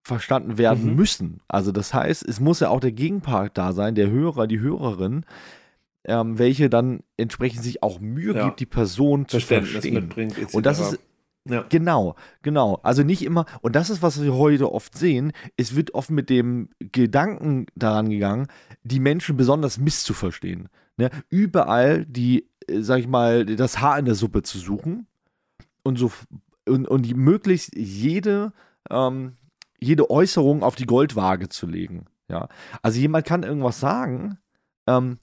[0.03, 0.97] verstanden werden mhm.
[0.97, 1.41] müssen.
[1.49, 5.25] Also das heißt, es muss ja auch der Gegenpart da sein, der Hörer, die Hörerin,
[6.05, 8.47] ähm, welche dann entsprechend sich auch Mühe ja.
[8.47, 9.95] gibt, die Person zu verstehen.
[9.95, 10.55] Mitbringt, etc.
[10.55, 10.99] Und das ist
[11.49, 11.65] ja.
[11.69, 12.81] Genau, genau.
[12.83, 16.29] Also nicht immer, und das ist, was wir heute oft sehen, es wird oft mit
[16.29, 18.49] dem Gedanken daran gegangen,
[18.83, 20.69] die Menschen besonders misszuverstehen.
[20.99, 21.11] Ne?
[21.31, 22.50] Überall die,
[22.81, 25.07] sag ich mal, das Haar in der Suppe zu suchen
[25.83, 26.11] und so
[26.69, 28.53] und, und die, möglichst jede,
[28.91, 29.37] ähm,
[29.79, 32.07] jede Äußerung auf die Goldwaage zu legen.
[32.29, 32.49] Ja.
[32.83, 34.39] Also jemand kann irgendwas sagen,
[34.87, 35.19] ähm,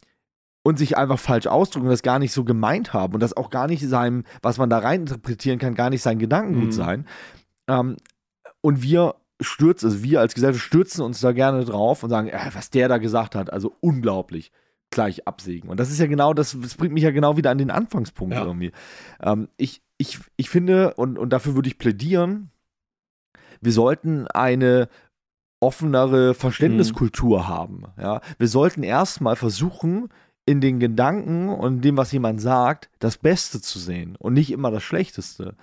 [0.64, 3.50] und sich einfach falsch ausdrücken und das gar nicht so gemeint haben und das auch
[3.50, 6.72] gar nicht seinem, was man da rein interpretieren kann, gar nicht sein Gedankengut mhm.
[6.72, 7.08] sein.
[7.70, 7.96] Ähm,
[8.60, 12.50] und wir stürzen, also wir als Gesellschaft stürzen uns da gerne drauf und sagen, äh,
[12.54, 14.52] was der da gesagt hat, also unglaublich
[14.90, 15.70] gleich absägen.
[15.70, 18.34] Und das ist ja genau, das, das bringt mich ja genau wieder an den Anfangspunkt
[18.34, 18.46] ja.
[18.46, 18.72] irgendwie.
[19.22, 22.52] Ähm, ich, ich, ich finde, und, und dafür würde ich plädieren,
[23.62, 24.88] wir sollten eine
[25.60, 27.48] offenere Verständniskultur mhm.
[27.48, 27.84] haben.
[28.00, 28.22] Ja?
[28.38, 30.10] Wir sollten erstmal versuchen,
[30.46, 34.72] in den Gedanken und dem, was jemand sagt, das Beste zu sehen und nicht immer
[34.72, 35.56] das Schlechteste.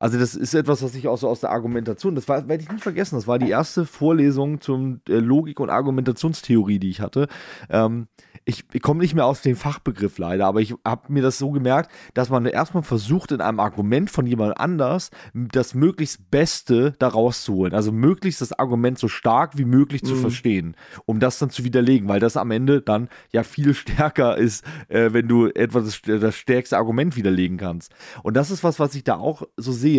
[0.00, 2.70] Also das ist etwas, was ich auch so aus der Argumentation, das war, werde ich
[2.70, 7.28] nicht vergessen, das war die erste Vorlesung zum äh, Logik- und Argumentationstheorie, die ich hatte.
[7.68, 8.08] Ähm,
[8.46, 11.50] ich, ich komme nicht mehr aus dem Fachbegriff leider, aber ich habe mir das so
[11.50, 17.44] gemerkt, dass man erstmal versucht, in einem Argument von jemand anders das möglichst Beste daraus
[17.44, 17.74] zu holen.
[17.74, 20.06] Also möglichst das Argument so stark wie möglich mhm.
[20.06, 24.38] zu verstehen, um das dann zu widerlegen, weil das am Ende dann ja viel stärker
[24.38, 27.92] ist, äh, wenn du etwas das, das stärkste Argument widerlegen kannst.
[28.22, 29.89] Und das ist was, was ich da auch so sehe.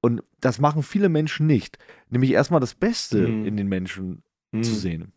[0.00, 1.78] Und das machen viele Menschen nicht.
[2.08, 3.46] Nämlich erstmal das Beste mhm.
[3.46, 4.62] in den Menschen mhm.
[4.62, 5.12] zu sehen.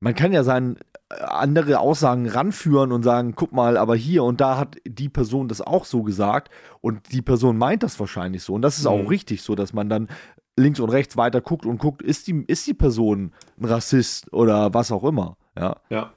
[0.00, 0.78] Man kann ja sein,
[1.10, 5.60] andere Aussagen ranführen und sagen, guck mal, aber hier und da hat die Person das
[5.60, 8.90] auch so gesagt und die Person meint das wahrscheinlich so und das ist mhm.
[8.90, 10.08] auch richtig so, dass man dann
[10.56, 14.74] links und rechts weiter guckt und guckt, ist die, ist die Person ein Rassist oder
[14.74, 15.76] was auch immer, ja.
[15.88, 16.12] Ja.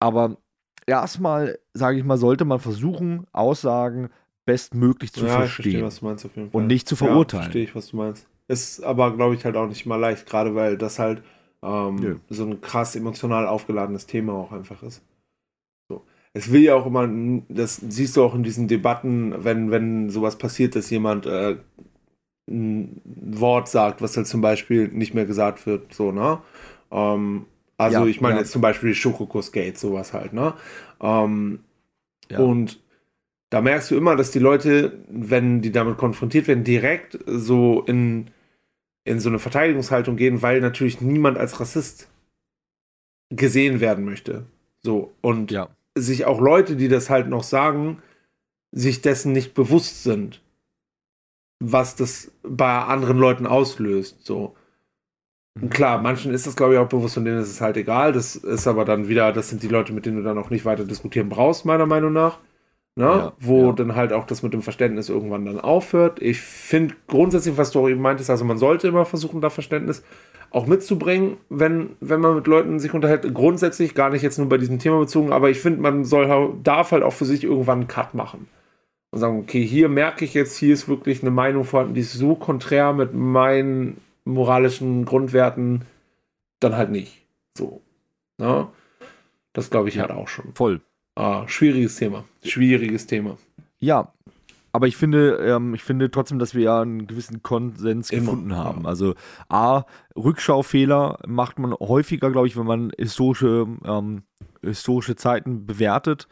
[0.00, 0.36] Aber
[0.86, 4.10] erstmal, sage ich mal, sollte man versuchen, Aussagen
[4.44, 5.46] bestmöglich zu ja, verstehen.
[5.46, 6.60] Ich verstehe, was du meinst auf jeden Fall.
[6.60, 7.42] Und nicht zu verurteilen.
[7.42, 8.26] Ja, verstehe ich, was du meinst.
[8.48, 11.22] Ist aber, glaube ich, halt auch nicht mal leicht, gerade weil das halt
[11.62, 12.16] ähm, ja.
[12.28, 15.02] so ein krass emotional aufgeladenes Thema auch einfach ist.
[15.88, 16.04] So.
[16.32, 17.08] Es will ja auch immer,
[17.48, 21.58] das siehst du auch in diesen Debatten, wenn, wenn sowas passiert, dass jemand äh,
[22.48, 26.40] ein Wort sagt, was halt zum Beispiel nicht mehr gesagt wird, so, ne?
[26.90, 28.40] Ähm, also ja, ich meine ja.
[28.40, 30.54] jetzt zum Beispiel Schokokuss Gate, sowas halt, ne?
[31.00, 31.60] Ähm,
[32.28, 32.40] ja.
[32.40, 32.80] Und
[33.50, 38.30] da merkst du immer, dass die Leute, wenn die damit konfrontiert werden, direkt so in
[39.04, 42.08] in so eine Verteidigungshaltung gehen, weil natürlich niemand als Rassist
[43.30, 44.44] gesehen werden möchte.
[44.82, 45.14] So.
[45.20, 45.68] Und ja.
[45.96, 48.02] sich auch Leute, die das halt noch sagen,
[48.72, 50.42] sich dessen nicht bewusst sind,
[51.60, 54.24] was das bei anderen Leuten auslöst.
[54.24, 54.54] So.
[55.56, 55.70] Und mhm.
[55.70, 58.12] klar, manchen ist das, glaube ich, auch bewusst und denen ist es halt egal.
[58.12, 60.64] Das ist aber dann wieder, das sind die Leute, mit denen du dann auch nicht
[60.64, 62.38] weiter diskutieren brauchst, meiner Meinung nach
[62.96, 63.04] ne?
[63.04, 63.72] Ja, wo ja.
[63.72, 66.20] dann halt auch das mit dem Verständnis irgendwann dann aufhört.
[66.22, 70.02] Ich finde grundsätzlich, was du auch eben meintest, also man sollte immer versuchen, da Verständnis
[70.50, 73.32] auch mitzubringen, wenn, wenn man mit Leuten sich unterhält.
[73.32, 76.92] Grundsätzlich, gar nicht jetzt nur bei diesem Thema bezogen, aber ich finde, man soll, darf
[76.92, 78.48] halt auch für sich irgendwann einen Cut machen.
[79.12, 82.12] Und sagen, okay, hier merke ich jetzt, hier ist wirklich eine Meinung vorhanden, die ist
[82.12, 85.82] so konträr mit meinen moralischen Grundwerten,
[86.60, 87.26] dann halt nicht.
[87.56, 87.80] So.
[88.38, 88.68] Ne?
[89.52, 90.52] Das glaube ich ja, halt auch schon.
[90.54, 90.80] Voll.
[91.20, 92.24] Ah, schwieriges Thema.
[92.42, 93.36] Schwieriges Thema.
[93.78, 94.10] Ja,
[94.72, 98.56] aber ich finde, ähm, ich finde trotzdem, dass wir ja einen gewissen Konsens Immer, gefunden
[98.56, 98.84] haben.
[98.84, 98.88] Ja.
[98.88, 99.14] Also
[99.50, 99.82] A,
[100.16, 104.22] Rückschaufehler macht man häufiger, glaube ich, wenn man historische, ähm,
[104.62, 106.26] historische Zeiten bewertet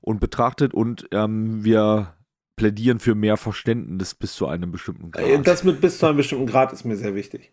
[0.00, 2.14] und betrachtet und ähm, wir
[2.56, 5.24] plädieren für mehr Verständnis bis zu einem bestimmten Grad.
[5.24, 7.52] Äh, das mit bis zu einem bestimmten Grad ist mir sehr wichtig.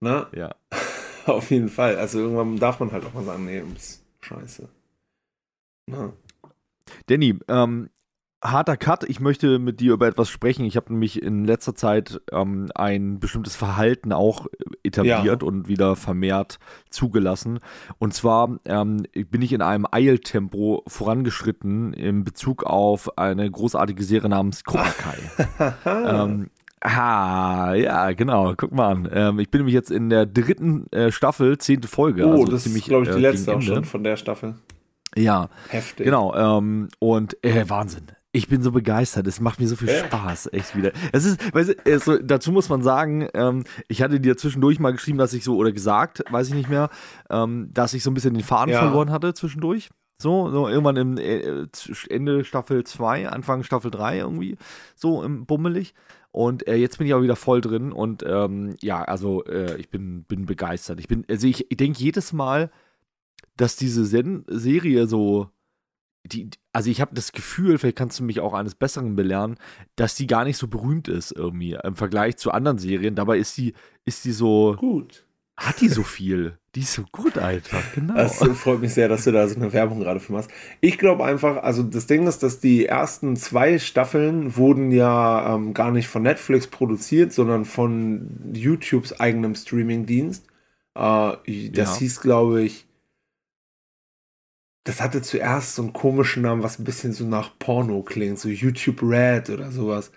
[0.00, 0.28] Ne?
[0.34, 0.54] Ja.
[1.26, 1.96] Auf jeden Fall.
[1.96, 4.66] Also irgendwann darf man halt auch mal sagen, nee, ist scheiße.
[5.90, 6.12] Ja.
[7.06, 7.90] Danny, ähm,
[8.42, 9.04] harter Cut.
[9.04, 10.64] Ich möchte mit dir über etwas sprechen.
[10.64, 14.46] Ich habe nämlich in letzter Zeit ähm, ein bestimmtes Verhalten auch
[14.82, 15.46] etabliert ja.
[15.46, 17.60] und wieder vermehrt zugelassen.
[17.98, 24.30] Und zwar ähm, bin ich in einem Eiltempo vorangeschritten in Bezug auf eine großartige Serie
[24.30, 25.74] namens Cobra Kai.
[25.84, 26.50] ähm,
[26.82, 28.54] Ah, ja, genau.
[28.56, 29.08] Guck mal an.
[29.12, 32.24] Ähm, ich bin nämlich jetzt in der dritten äh, Staffel, zehnte Folge.
[32.26, 34.54] Oh, also das ziemlich, ist, glaube ich, die äh, letzte auch schon von der Staffel.
[35.16, 35.48] Ja.
[35.68, 36.04] Heftig.
[36.04, 36.34] Genau.
[36.34, 38.06] Ähm, und äh, Wahnsinn.
[38.32, 39.26] Ich bin so begeistert.
[39.26, 39.88] Es macht mir so viel.
[39.88, 40.92] Spaß, echt wieder.
[41.12, 44.92] Es ist, weißt du, also, dazu muss man sagen, ähm, ich hatte dir zwischendurch mal
[44.92, 46.90] geschrieben, dass ich so, oder gesagt, weiß ich nicht mehr,
[47.28, 48.78] ähm, dass ich so ein bisschen den Faden ja.
[48.78, 49.90] verloren hatte zwischendurch.
[50.20, 51.66] So, so irgendwann im äh,
[52.08, 54.56] Ende Staffel 2, Anfang Staffel 3 irgendwie,
[54.94, 55.94] so im bummelig.
[56.30, 59.88] Und äh, jetzt bin ich auch wieder voll drin und ähm, ja, also äh, ich
[59.88, 61.00] bin, bin begeistert.
[61.00, 62.70] Ich bin, also ich, ich denke jedes Mal,
[63.56, 65.50] dass diese Sen Serie so
[66.24, 69.56] die, also ich habe das Gefühl, vielleicht kannst du mich auch eines Besseren belehren,
[69.96, 73.14] dass die gar nicht so berühmt ist irgendwie im Vergleich zu anderen Serien.
[73.14, 73.74] Dabei ist die,
[74.04, 75.24] ist die so gut.
[75.56, 76.58] Hat die so viel?
[76.74, 77.82] Die ist so gut, Alter.
[77.94, 78.14] Genau.
[78.14, 80.50] Das freut mich sehr, dass du da so eine Werbung gerade für machst.
[80.80, 85.74] Ich glaube einfach, also das Ding ist, dass die ersten zwei Staffeln wurden ja ähm,
[85.74, 90.46] gar nicht von Netflix produziert, sondern von YouTubes eigenem Streamingdienst.
[90.94, 91.96] Äh, das ja.
[91.98, 92.86] hieß, glaube ich,
[94.84, 98.48] das hatte zuerst so einen komischen Namen, was ein bisschen so nach Porno klingt, so
[98.48, 100.10] YouTube Red oder sowas.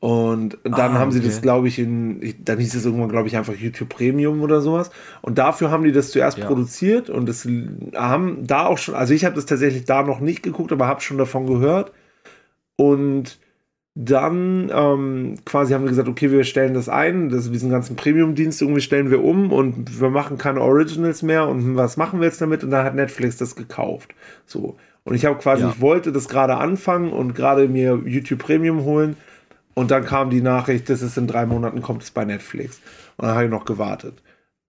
[0.00, 1.28] Und dann ah, haben sie okay.
[1.28, 4.90] das, glaube ich, in, dann hieß es irgendwann, glaube ich, einfach YouTube Premium oder sowas.
[5.20, 6.46] Und dafür haben die das zuerst ja.
[6.46, 7.46] produziert und das
[7.94, 11.00] haben da auch schon, also ich habe das tatsächlich da noch nicht geguckt, aber habe
[11.02, 11.92] schon davon gehört.
[12.74, 13.38] Und
[13.94, 18.62] dann ähm, quasi haben wir gesagt, okay, wir stellen das ein, das, diesen ganzen Premium-Dienst
[18.62, 22.40] irgendwie stellen wir um und wir machen keine Originals mehr und was machen wir jetzt
[22.40, 22.64] damit?
[22.64, 24.14] Und dann hat Netflix das gekauft.
[24.46, 24.76] So.
[25.04, 25.70] Und ich habe quasi, ja.
[25.70, 29.16] ich wollte das gerade anfangen und gerade mir YouTube Premium holen.
[29.74, 32.80] Und dann kam die Nachricht, das ist in drei Monaten, kommt es bei Netflix.
[33.16, 34.22] Und dann habe ich noch gewartet.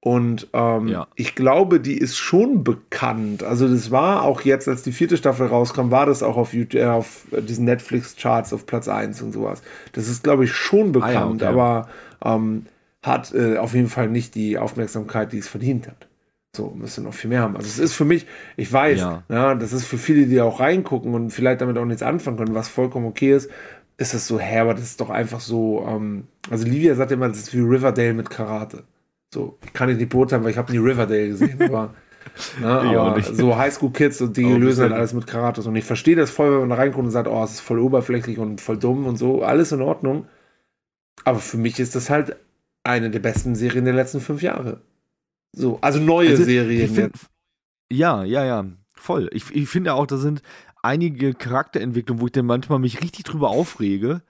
[0.05, 1.07] Und ähm, ja.
[1.15, 3.41] ich glaube, die ist schon bekannt.
[3.41, 6.81] Also das war auch jetzt, als die vierte Staffel rauskam, war das auch auf, YouTube,
[6.81, 9.61] äh, auf diesen Netflix-Charts auf Platz 1 und sowas.
[9.93, 11.87] Das ist, glaube ich, schon bekannt, ah, ja, okay.
[12.25, 12.65] aber ähm,
[13.01, 16.09] hat äh, auf jeden Fall nicht die Aufmerksamkeit, die es verdient hat.
[16.53, 17.55] So, müsste noch viel mehr haben.
[17.55, 18.27] Also es ist für mich,
[18.57, 19.23] ich weiß, ja.
[19.29, 19.55] ja.
[19.55, 22.67] das ist für viele, die auch reingucken und vielleicht damit auch nichts anfangen können, was
[22.67, 23.49] vollkommen okay ist,
[23.95, 27.29] ist es so, hä, aber das ist doch einfach so, ähm, also Livia sagt immer,
[27.29, 28.83] das ist wie Riverdale mit Karate.
[29.33, 31.95] So, ich kann ich nicht beurteilen, weil ich habe nie Riverdale gesehen, aber,
[32.61, 35.65] ne, aber so Highschool-Kids und die lösen halt alles mit Karatos.
[35.65, 37.79] Und ich verstehe das voll, wenn man da reinkommt und sagt, oh, es ist voll
[37.79, 40.27] oberflächlich und voll dumm und so, alles in Ordnung.
[41.25, 42.35] Aber für mich ist das halt
[42.83, 44.81] eine der besten Serien der letzten fünf Jahre.
[45.51, 46.93] So, also neue also, Serien.
[46.93, 47.15] Find,
[47.91, 48.65] ja, ja, ja,
[48.95, 49.29] voll.
[49.33, 50.43] Ich, ich finde auch, da sind
[50.83, 54.21] einige Charakterentwicklungen, wo ich dann manchmal mich richtig drüber aufrege.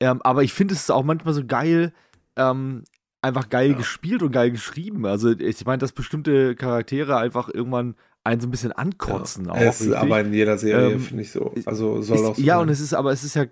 [0.00, 1.92] Ähm, aber ich finde es auch manchmal so geil,
[2.36, 2.84] ähm,
[3.22, 3.76] einfach geil ja.
[3.76, 5.06] gespielt und geil geschrieben.
[5.06, 7.94] Also ich meine, dass bestimmte Charaktere einfach irgendwann
[8.24, 9.46] einen so ein bisschen ankotzen.
[9.46, 9.52] Ja.
[9.52, 11.54] Auch, es ist aber in jeder Serie, ähm, finde ich so.
[11.64, 12.62] Also soll ist, auch so Ja, sein.
[12.62, 13.46] und es ist, aber es ist ja,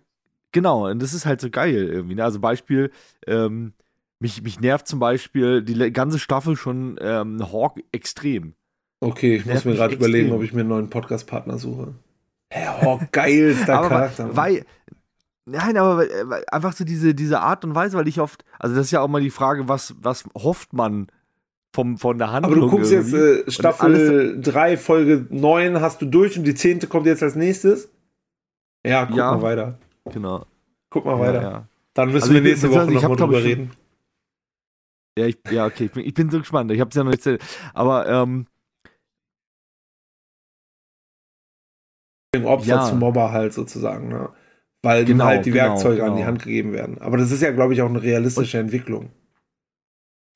[0.52, 2.14] genau, und das ist halt so geil irgendwie.
[2.14, 2.24] Ne?
[2.24, 2.90] Also Beispiel,
[3.26, 3.72] ähm,
[4.20, 8.54] mich, mich nervt zum Beispiel die ganze Staffel schon ähm, Hawk extrem.
[9.00, 11.94] Okay, ich muss mir gerade überlegen, ob ich mir einen neuen Podcast-Partner suche.
[12.50, 14.36] Herr Hawk, geil ist der Charakter.
[14.36, 14.64] Weil,
[15.50, 16.06] Nein, aber
[16.52, 19.08] einfach so diese, diese Art und Weise, weil ich oft, also das ist ja auch
[19.08, 21.08] mal die Frage, was, was hofft man
[21.74, 22.52] vom, von der Handlung?
[22.52, 23.16] Aber du guckst irgendwie.
[23.16, 26.88] jetzt äh, Staffel 3, Folge 9 hast du durch und die 10.
[26.88, 27.90] kommt jetzt als nächstes?
[28.84, 29.78] Ja, guck ja, mal weiter.
[30.12, 30.44] Genau.
[30.90, 31.42] Guck mal weiter.
[31.42, 31.68] Ja, ja.
[31.94, 33.70] Dann müssen also wir nächste Woche nochmal drüber reden.
[35.18, 36.70] Ja, ich, ja, okay, ich bin, ich bin so gespannt.
[36.70, 37.42] Ich habe es ja noch nicht erzählt.
[37.74, 38.46] Aber, ähm,
[42.44, 42.84] Opfer ja.
[42.84, 44.30] zum Mobber halt sozusagen, ne?
[44.82, 46.06] Weil genau, ihm halt die genau, Werkzeuge genau.
[46.06, 46.28] an die genau.
[46.28, 46.98] Hand gegeben werden.
[46.98, 49.10] Aber das ist ja, glaube ich, auch eine realistische und, Entwicklung.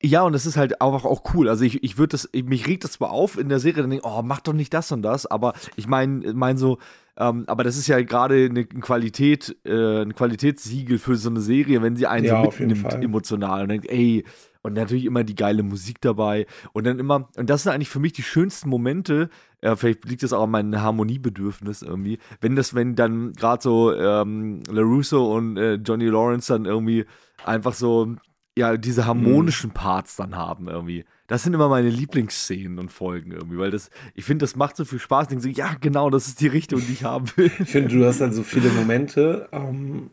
[0.05, 1.47] Ja, und das ist halt einfach auch cool.
[1.47, 4.05] Also ich, ich würde das, mich regt das zwar auf in der Serie, dann denke
[4.05, 6.77] ich, oh, mach doch nicht das und das, aber ich meine, mein so,
[7.15, 11.81] ähm, aber das ist ja gerade eine Qualität, äh, ein Qualitätssiegel für so eine Serie,
[11.81, 14.25] wenn sie einen ja, so mitnimmt emotional und denkt, ey,
[14.63, 17.99] und natürlich immer die geile Musik dabei und dann immer, und das sind eigentlich für
[17.99, 19.29] mich die schönsten Momente,
[19.61, 23.93] äh, vielleicht liegt das auch an meinem Harmoniebedürfnis irgendwie, wenn das, wenn dann gerade so
[23.93, 27.05] ähm, LaRusso und äh, Johnny Lawrence dann irgendwie
[27.45, 28.15] einfach so,
[28.57, 29.73] ja, diese harmonischen mhm.
[29.73, 31.05] Parts dann haben irgendwie.
[31.27, 34.85] Das sind immer meine Lieblingsszenen und Folgen irgendwie, weil das, ich finde, das macht so
[34.85, 35.23] viel Spaß.
[35.23, 37.51] Ich denke so, ja, genau, das ist die Richtung, die ich haben will.
[37.59, 40.11] Ich finde, du hast dann so viele Momente, ähm,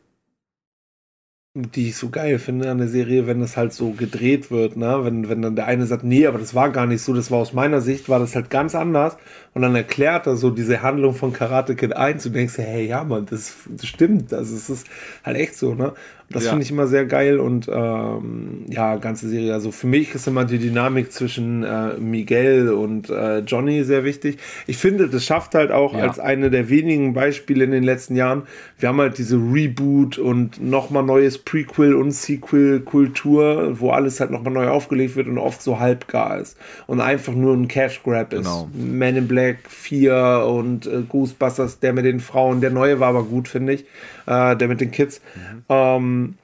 [1.55, 5.01] die ich so geil finde an der Serie, wenn das halt so gedreht wird, ne?
[5.05, 7.39] Wenn, wenn dann der eine sagt, nee, aber das war gar nicht so, das war
[7.39, 9.17] aus meiner Sicht, war das halt ganz anders.
[9.53, 13.03] Und dann erklärt er so diese Handlung von Karate Kid 1 und denkst, hey, ja,
[13.03, 14.33] Mann, das, das stimmt.
[14.33, 14.87] Also es ist
[15.25, 15.93] halt echt so, ne?
[16.33, 16.51] Das ja.
[16.51, 19.53] finde ich immer sehr geil und ähm, ja, ganze Serie.
[19.53, 24.39] Also für mich ist immer die Dynamik zwischen äh, Miguel und äh, Johnny sehr wichtig.
[24.69, 26.05] Ich finde, das schafft halt auch ja.
[26.05, 28.45] als eine der wenigen Beispiele in den letzten Jahren.
[28.79, 34.53] Wir haben halt diese Reboot und nochmal neues Prequel und Sequel-Kultur, wo alles halt nochmal
[34.53, 36.57] neu aufgelegt wird und oft so halbgar ist
[36.87, 38.45] und einfach nur ein Cash Grab ist.
[38.45, 38.71] Genau.
[38.73, 43.25] Man in Black 4 und äh, Ghostbusters, der mit den Frauen, der neue war aber
[43.25, 43.85] gut, finde ich
[44.31, 45.21] äh, der mit den Kids.
[45.35, 45.65] Mhm.
[45.69, 46.35] Ähm,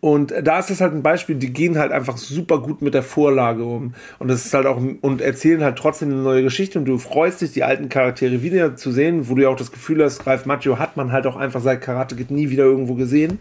[0.00, 3.02] und da ist es halt ein Beispiel, die gehen halt einfach super gut mit der
[3.02, 3.94] Vorlage um.
[4.18, 7.42] Und das ist halt auch, und erzählen halt trotzdem eine neue Geschichte und du freust
[7.42, 10.46] dich, die alten Charaktere wieder zu sehen, wo du ja auch das Gefühl hast, Ralf
[10.46, 13.38] Macchio hat man halt auch einfach seit Karate Kid nie wieder irgendwo gesehen.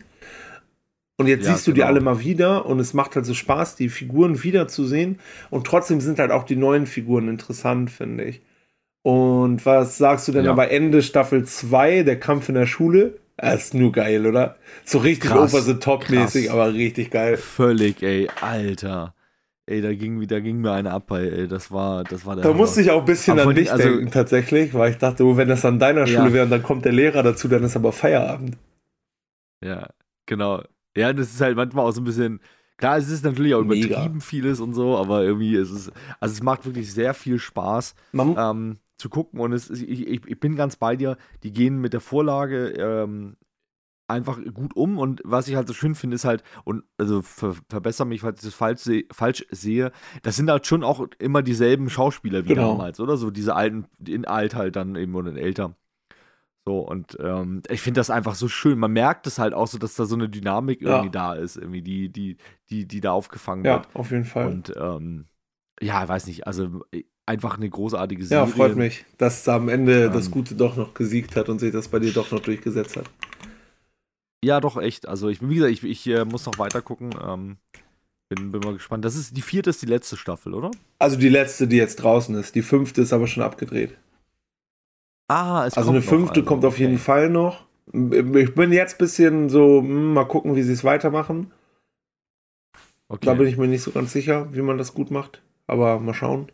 [1.17, 1.85] Und jetzt ja, siehst du genau.
[1.85, 5.19] die alle mal wieder und es macht halt so Spaß, die Figuren wiederzusehen.
[5.49, 8.41] Und trotzdem sind halt auch die neuen Figuren interessant, finde ich.
[9.01, 10.51] Und was sagst du denn ja.
[10.51, 13.19] aber Ende Staffel 2, der Kampf in der Schule?
[13.37, 14.55] Das ist nur geil, oder?
[14.85, 17.37] So richtig krass, over the top mäßig, aber richtig geil.
[17.37, 19.13] Völlig, ey, Alter.
[19.67, 21.47] Ey, da ging, da ging mir eine ab, ey.
[21.47, 22.43] Das war, das war der.
[22.43, 22.59] Da Hammer.
[22.59, 25.37] musste ich auch ein bisschen aber an dich also, denken, tatsächlich, weil ich dachte, oh,
[25.37, 26.33] wenn das an deiner Schule ja.
[26.33, 28.57] wäre und dann kommt der Lehrer dazu, dann ist aber Feierabend.
[29.63, 29.89] Ja,
[30.27, 30.61] genau.
[30.95, 32.39] Ja, das ist halt manchmal auch so ein bisschen.
[32.77, 33.87] Klar, es ist natürlich auch Mega.
[33.87, 35.91] übertrieben vieles und so, aber irgendwie ist es.
[36.19, 37.95] Also, es macht wirklich sehr viel Spaß.
[38.11, 39.39] Man, ähm, zu gucken.
[39.39, 43.35] Und es, ich, ich, ich, bin ganz bei dir, die gehen mit der Vorlage ähm,
[44.07, 44.97] einfach gut um.
[44.97, 48.39] Und was ich halt so schön finde, ist halt, und also ver, verbessere mich, falls
[48.39, 49.91] ich das falsch, seh, falsch sehe,
[50.23, 52.71] das sind halt schon auch immer dieselben Schauspieler wie genau.
[52.71, 53.17] damals, oder?
[53.17, 55.75] So diese alten, in alt halt dann eben und in älter.
[56.67, 58.79] So, und ähm, ich finde das einfach so schön.
[58.79, 61.11] Man merkt es halt auch so, dass da so eine Dynamik irgendwie ja.
[61.11, 62.37] da ist, irgendwie, die, die,
[62.71, 63.85] die, die da aufgefangen ja, wird.
[63.85, 64.47] Ja, auf jeden Fall.
[64.47, 65.25] Und ähm,
[65.79, 66.83] ja, weiß nicht, also
[67.25, 68.47] einfach eine großartige Serie.
[68.47, 71.71] Ja, freut mich, dass am Ende ähm, das Gute doch noch gesiegt hat und sich
[71.71, 73.09] das bei dir doch noch durchgesetzt hat.
[74.43, 75.07] Ja, doch, echt.
[75.07, 77.15] Also, ich, wie gesagt, ich, ich äh, muss noch weiter gucken.
[77.25, 77.57] Ähm,
[78.29, 79.05] bin, bin mal gespannt.
[79.05, 80.71] Das ist die vierte ist die letzte Staffel, oder?
[80.99, 82.55] Also die letzte, die jetzt draußen ist.
[82.55, 83.97] Die fünfte ist aber schon abgedreht.
[85.27, 87.65] Ah, es Also eine fünfte noch, kommt auf jeden Fall noch.
[87.91, 91.51] Ich bin jetzt ein bisschen so, hm, mal gucken, wie sie es weitermachen.
[93.07, 93.25] Okay.
[93.25, 95.41] Da bin ich mir nicht so ganz sicher, wie man das gut macht.
[95.67, 96.51] Aber mal schauen.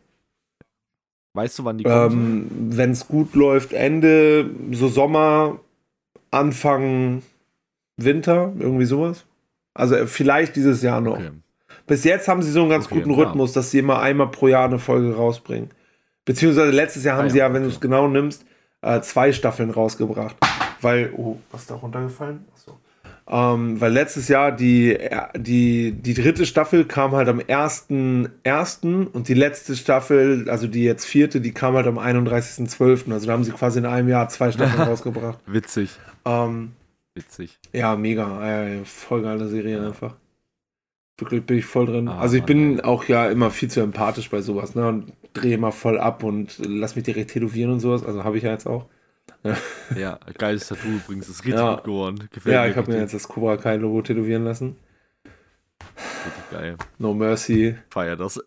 [1.34, 2.12] Weißt du, wann die kommen?
[2.12, 5.60] Ähm, Wenn es gut läuft, Ende, so Sommer,
[6.30, 7.22] Anfang
[7.98, 9.26] Winter, irgendwie sowas.
[9.74, 11.18] Also äh, vielleicht dieses Jahr noch.
[11.18, 11.32] Okay.
[11.88, 14.48] Bis jetzt haben sie so einen ganz okay, guten Rhythmus, dass sie immer einmal pro
[14.48, 15.70] Jahr eine Folge rausbringen.
[16.26, 18.46] Beziehungsweise letztes Jahr haben ah, ja, sie ja, wenn du es genau nimmst,
[18.82, 20.36] äh, zwei Staffeln rausgebracht.
[20.82, 22.46] Weil, oh, was ist da runtergefallen?
[22.54, 22.78] Achso.
[23.34, 24.98] Ähm, weil letztes Jahr die,
[25.38, 29.08] die, die dritte Staffel kam halt am 1.1.
[29.08, 33.10] und die letzte Staffel, also die jetzt vierte, die kam halt am 31.12.
[33.14, 35.40] Also da haben sie quasi in einem Jahr zwei Staffeln rausgebracht.
[35.46, 35.92] Witzig.
[36.26, 36.74] Ähm,
[37.16, 37.58] Witzig.
[37.72, 38.66] Ja, mega.
[38.66, 40.16] Äh, voll geile Serie einfach.
[41.18, 42.10] Wirklich bin ich voll drin.
[42.10, 42.82] Ah, also ich bin Mann.
[42.82, 44.88] auch ja immer viel zu empathisch bei sowas, ne?
[44.88, 48.04] Und drehe immer voll ab und lass mich direkt tätowieren und sowas.
[48.04, 48.88] Also habe ich ja jetzt auch.
[49.96, 51.28] Ja, geiles Tattoo übrigens.
[51.28, 51.76] Das ist richtig ja.
[51.76, 52.30] gut geworden.
[52.32, 54.76] Gefällt ja, ich habe mir jetzt das Cobra Kai Logo tätowieren lassen.
[56.26, 56.76] Richtig geil.
[56.98, 57.76] No Mercy.
[57.90, 58.40] Feier das.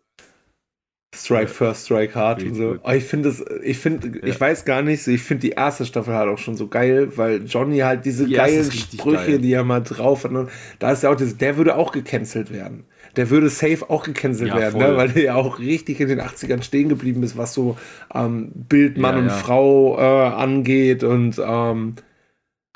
[1.14, 2.76] Strike First, Strike Hard und so.
[2.82, 4.24] Oh, ich finde das, ich finde, ja.
[4.24, 7.44] ich weiß gar nicht, ich finde die erste Staffel halt auch schon so geil, weil
[7.44, 9.38] Johnny halt diese die geilen Sprüche, geil.
[9.38, 10.32] die er mal drauf hat,
[10.80, 12.84] da ist ja auch der würde auch gecancelt werden
[13.16, 14.96] der würde safe auch gecancelt ja, werden, ne?
[14.96, 17.76] weil der ja auch richtig in den 80ern stehen geblieben ist, was so
[18.14, 19.34] ähm, Bild Mann ja, und ja.
[19.34, 21.94] Frau äh, angeht und ähm,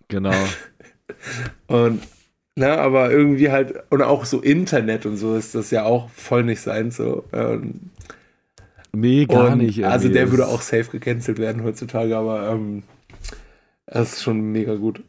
[0.09, 0.35] genau.
[1.67, 2.03] und
[2.57, 6.45] ne, aber irgendwie halt, und auch so Internet und so ist das ja auch voll
[6.45, 6.91] nicht sein.
[6.91, 7.25] So.
[7.33, 7.91] Ähm,
[8.93, 9.85] nee, gar und, nicht.
[9.85, 12.83] Also der würde auch safe gecancelt werden heutzutage, aber ähm,
[13.87, 15.03] das ist schon mega gut.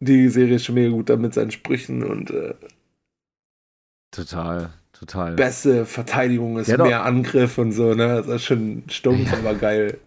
[0.00, 2.54] Die Serie ist schon mega gut da mit seinen Sprüchen und äh,
[4.16, 5.34] Total, total.
[5.34, 8.22] Beste Verteidigung ist ja, mehr Angriff und so, ne?
[8.22, 9.98] Das ist schon stumpf, aber geil.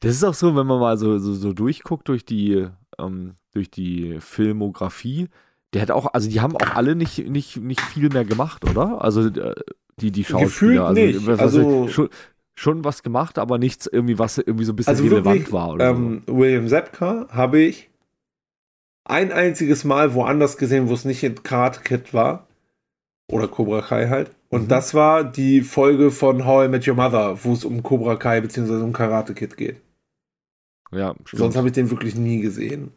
[0.00, 2.66] Das ist auch so, wenn man mal so, so, so durchguckt durch die,
[2.98, 5.28] ähm, durch die Filmografie,
[5.72, 9.02] der hat auch, also die haben auch alle nicht, nicht, nicht viel mehr gemacht, oder?
[9.02, 9.54] Also äh,
[9.98, 10.44] die, die Schauspieler.
[10.44, 11.40] Gefühlt also, nicht.
[11.40, 12.08] Also schon,
[12.54, 15.70] schon, was gemacht, aber nichts irgendwie, was irgendwie so ein bisschen also relevant wirklich, war.
[15.70, 16.36] Oder ähm, so.
[16.36, 17.88] William Zepka habe ich
[19.08, 22.46] ein einziges Mal woanders gesehen, wo es nicht in Karate Kid war.
[23.30, 24.30] Oder Cobra Kai halt.
[24.50, 24.68] Und mhm.
[24.68, 28.40] das war die Folge von How I Met Your Mother, wo es um Cobra Kai
[28.40, 28.82] bzw.
[28.82, 29.80] um Karate Kid geht.
[30.92, 31.40] Ja, stimmt.
[31.40, 32.92] Sonst habe ich den wirklich nie gesehen.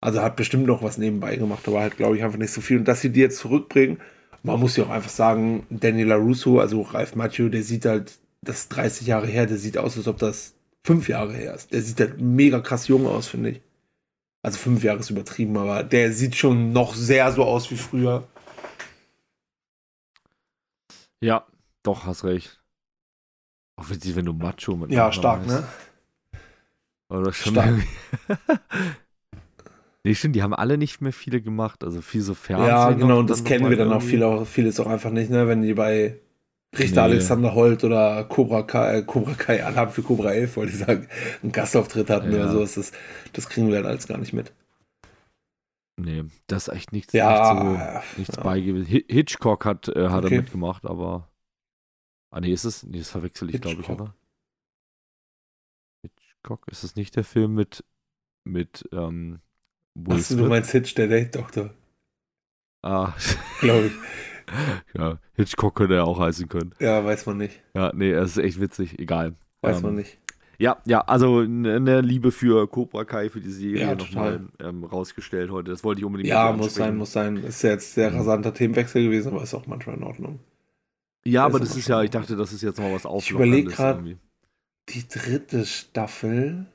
[0.00, 2.78] Also hat bestimmt noch was nebenbei gemacht, aber halt, glaube ich, einfach nicht so viel.
[2.78, 4.00] Und dass sie die jetzt zurückbringen,
[4.42, 8.60] man muss ja auch einfach sagen, Daniela Russo, also Ralf Macchio, der sieht halt, das
[8.60, 10.54] ist 30 Jahre her, der sieht aus, als ob das
[10.84, 11.72] fünf Jahre her ist.
[11.72, 13.60] Der sieht halt mega krass jung aus, finde ich.
[14.42, 18.24] Also fünf Jahre ist übertrieben, aber der sieht schon noch sehr so aus wie früher.
[21.20, 21.46] Ja,
[21.84, 22.60] doch, hast recht.
[23.76, 25.64] Auch wenn du Macho mit Ja, stark, ne?
[27.08, 27.74] Oder schon stark.
[30.04, 32.68] nee, stimmt, die haben alle nicht mehr viele gemacht, also viel so Fernsehen.
[32.68, 35.46] Ja, genau, und das kennen wir dann auch viel, auch vieles auch einfach nicht, ne?
[35.46, 36.18] Wenn die bei
[36.78, 37.12] Richter nee.
[37.12, 41.06] Alexander Holt oder Cobra Kai, äh, Cobra Kai Alarm für Cobra 11, wollte ich sagen,
[41.42, 42.38] einen Gastauftritt hatten ja.
[42.38, 42.92] oder so, das,
[43.32, 44.52] das kriegen wir halt alles gar nicht mit.
[45.96, 48.42] Nee, das ist echt nichts, ja, nichts, so, nichts ja.
[48.42, 49.04] beigebildet.
[49.08, 50.34] Hitchcock hat, äh, hat okay.
[50.34, 51.28] er mitgemacht, aber.
[52.30, 52.82] Ah, nee, ist es?
[52.82, 54.14] Nee, das verwechsel ich, glaube ich, oder?
[56.02, 57.84] Hitchcock, ist es nicht der Film mit.
[58.44, 59.40] mit ähm,
[59.94, 61.74] Will Achso, du meinst Hitch, der Date-Doktor.
[62.80, 63.12] Ah.
[63.60, 63.92] glaube ich.
[64.98, 66.74] ja, Hitchcock könnte er auch heißen können.
[66.78, 67.60] Ja, weiß man nicht.
[67.74, 69.34] Ja, nee, er ist echt witzig, egal.
[69.60, 70.18] Weiß ähm, man nicht.
[70.58, 75.50] Ja, ja, also eine Liebe für Cobra Kai, für die Serie ja, nochmal ähm, rausgestellt
[75.50, 75.72] heute.
[75.72, 77.36] Das wollte ich unbedingt Ja, muss sein, muss sein.
[77.38, 80.38] Ist ja jetzt sehr rasanter Themenwechsel gewesen, aber ist auch manchmal in Ordnung.
[81.24, 83.24] Ja, aber das ist ja, ich dachte, das ist jetzt noch was auf.
[83.24, 84.18] Ich überlege gerade,
[84.88, 86.66] die dritte Staffel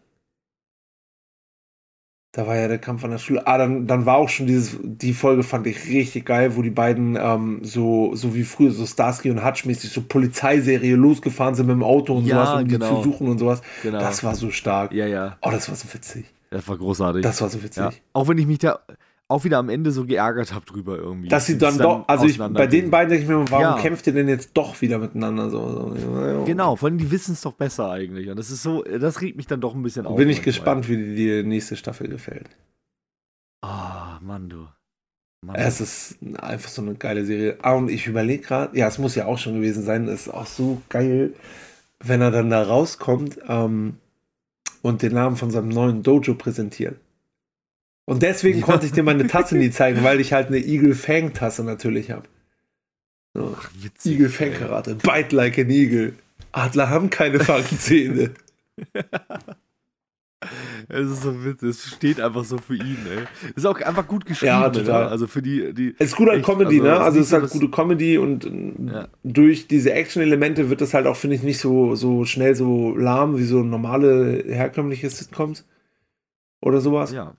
[2.38, 3.47] da war ja der Kampf an der Schule.
[3.47, 6.69] Ah, dann, dann war auch schon dieses, die Folge fand ich richtig geil, wo die
[6.69, 11.73] beiden ähm, so, so wie früher, so Starsky und Hutch-mäßig, so Polizeiserie losgefahren sind mit
[11.73, 12.89] dem Auto und ja, sowas, um genau.
[12.89, 13.63] die zu suchen und sowas.
[13.81, 13.97] Genau.
[13.97, 14.93] Das war so stark.
[14.93, 15.38] Ja, ja.
[15.41, 16.25] Oh, das war so witzig.
[16.51, 17.23] Das war großartig.
[17.23, 17.83] Das war so witzig.
[17.83, 17.89] Ja.
[18.13, 18.81] Auch wenn ich mich da,
[19.30, 21.28] auch wieder am Ende so geärgert habe drüber irgendwie.
[21.28, 23.78] Dass sie dann, dann doch, also ich, bei den beiden denke ich mir, warum ja.
[23.80, 25.93] kämpft ihr denn jetzt doch wieder miteinander so?
[25.95, 26.43] so.
[26.45, 28.30] Genau, vor allem die wissen es doch besser eigentlich.
[28.30, 30.15] Und das ist so, das regt mich dann doch ein bisschen auf.
[30.15, 32.49] Bin ich gespannt, wie dir die nächste Staffel gefällt.
[33.61, 34.67] Ah, oh, Mann, du.
[35.45, 35.55] Mann.
[35.55, 37.57] Es ist einfach so eine geile Serie.
[37.61, 40.34] Ah, und ich überlege gerade, ja, es muss ja auch schon gewesen sein, es ist
[40.34, 41.34] auch so geil,
[41.99, 43.97] wenn er dann da rauskommt ähm,
[44.82, 46.97] und den Namen von seinem neuen Dojo präsentiert.
[48.07, 51.33] Und deswegen konnte ich dir meine Tasse nie zeigen, weil ich halt eine Eagle Fang
[51.33, 52.23] Tasse natürlich habe.
[53.33, 53.55] So.
[53.59, 54.13] Ach, witzig.
[54.13, 54.95] Eagle Fang Karate.
[54.95, 56.13] Bite like an Eagle.
[56.53, 58.31] Adler haben keine Fangzähne.
[60.87, 63.23] Es ist so witzig, es steht einfach so für ihn, ey.
[63.55, 65.05] Ist auch einfach gut geschrieben, ja, total.
[65.05, 65.09] Ne?
[65.09, 65.95] Also für die, die.
[65.97, 66.99] Es ist gut an Comedy, also, ne?
[66.99, 68.47] Also es ist halt gute Comedy und
[68.85, 69.07] ja.
[69.23, 73.37] durch diese Action-Elemente wird das halt auch, finde ich, nicht so, so schnell so lahm
[73.39, 75.65] wie so normale herkömmliche Sitcoms
[76.61, 77.11] oder sowas.
[77.11, 77.35] Ja.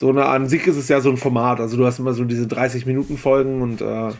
[0.00, 1.60] So eine, an sich ist es ja so ein Format.
[1.60, 4.12] Also du hast immer so diese 30-Minuten-Folgen und äh,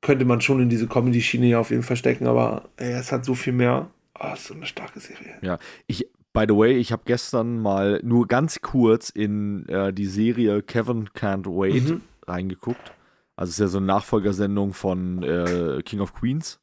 [0.00, 3.24] könnte man schon in diese Comedy-Schiene ja auf jeden Fall stecken, aber ey, es hat
[3.24, 3.90] so viel mehr.
[4.14, 5.34] Ah, oh, ist so eine starke Serie.
[5.42, 10.06] Ja, ich, by the way, ich habe gestern mal nur ganz kurz in äh, die
[10.06, 12.00] Serie Kevin Can't Wait mhm.
[12.26, 12.92] reingeguckt.
[13.36, 16.60] Also es ist ja so eine Nachfolgersendung von äh, King of Queens.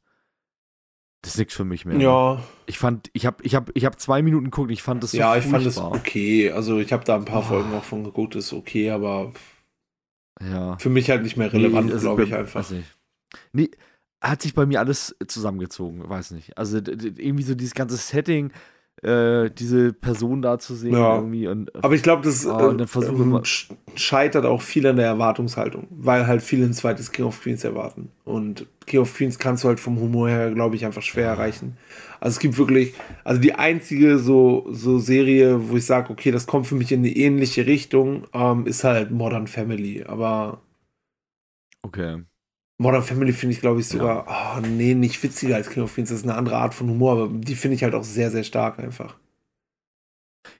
[1.24, 1.98] Das ist nichts für mich mehr.
[1.98, 2.44] Ja.
[2.66, 5.16] Ich fand, ich habe ich hab, ich hab zwei Minuten geguckt, ich fand das so
[5.16, 6.50] Ja, ich fand es okay.
[6.50, 7.44] Also ich habe da ein paar oh.
[7.44, 9.32] Folgen auch von geguckt, ist okay, aber
[10.42, 10.76] ja.
[10.76, 12.70] für mich halt nicht mehr relevant, nee, also glaube ich einfach.
[13.54, 13.70] Nee,
[14.20, 16.58] hat sich bei mir alles zusammengezogen, weiß nicht.
[16.58, 18.52] Also irgendwie so dieses ganze Setting,
[19.04, 20.94] äh, diese Person da zu sehen.
[20.94, 21.16] Ja.
[21.16, 23.40] Irgendwie und, Aber ich glaube, das oh, äh,
[23.94, 28.10] scheitert auch viel an der Erwartungshaltung, weil halt viele ein zweites King of Queens erwarten.
[28.24, 31.76] Und King of Queens kannst du halt vom Humor her, glaube ich, einfach schwer erreichen.
[32.20, 36.46] Also es gibt wirklich, also die einzige so, so Serie, wo ich sage, okay, das
[36.46, 40.04] kommt für mich in eine ähnliche Richtung, ähm, ist halt Modern Family.
[40.04, 40.60] Aber
[41.84, 42.24] Okay.
[42.76, 44.56] Modern Family finde ich, glaube ich, sogar, ja.
[44.56, 46.08] oh, nee, nicht witziger als King of Queens.
[46.08, 48.44] Das ist eine andere Art von Humor, aber die finde ich halt auch sehr, sehr
[48.44, 49.16] stark einfach.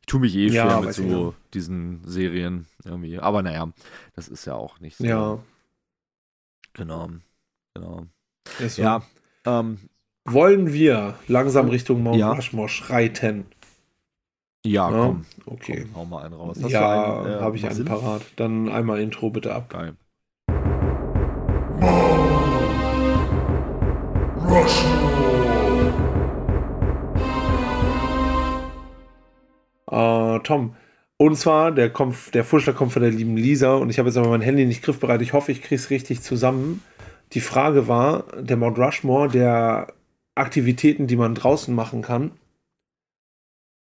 [0.01, 3.19] Ich tue mich eh schwer ja, mit so diesen Serien irgendwie.
[3.19, 3.71] Aber naja,
[4.15, 5.05] das ist ja auch nicht so.
[5.05, 5.39] Ja.
[6.75, 7.11] Genau.
[7.75, 8.07] Genau.
[8.67, 8.83] So.
[8.83, 9.03] Ja.
[9.45, 9.79] Ähm,
[10.25, 12.33] Wollen wir langsam Richtung Mount ja.
[12.33, 13.47] Rushmore schreiten?
[14.65, 15.27] Ja, ja, komm.
[15.45, 15.87] Okay.
[15.93, 16.59] Komm, hau mal einen raus.
[16.63, 18.23] Hast ja, äh, habe ich einen parat.
[18.37, 19.69] Dann einmal Intro bitte ab.
[19.69, 19.97] Geil.
[29.91, 30.77] Äh, Tom,
[31.17, 34.17] und zwar, der, kommt, der Vorschlag kommt von der lieben Lisa und ich habe jetzt
[34.17, 35.23] aber mein Handy nicht griffbereit.
[35.23, 36.83] Ich hoffe, ich kriege es richtig zusammen.
[37.33, 39.93] Die Frage war, der Mount Rushmore der
[40.37, 42.33] Aktivitäten, die man draußen machen kann.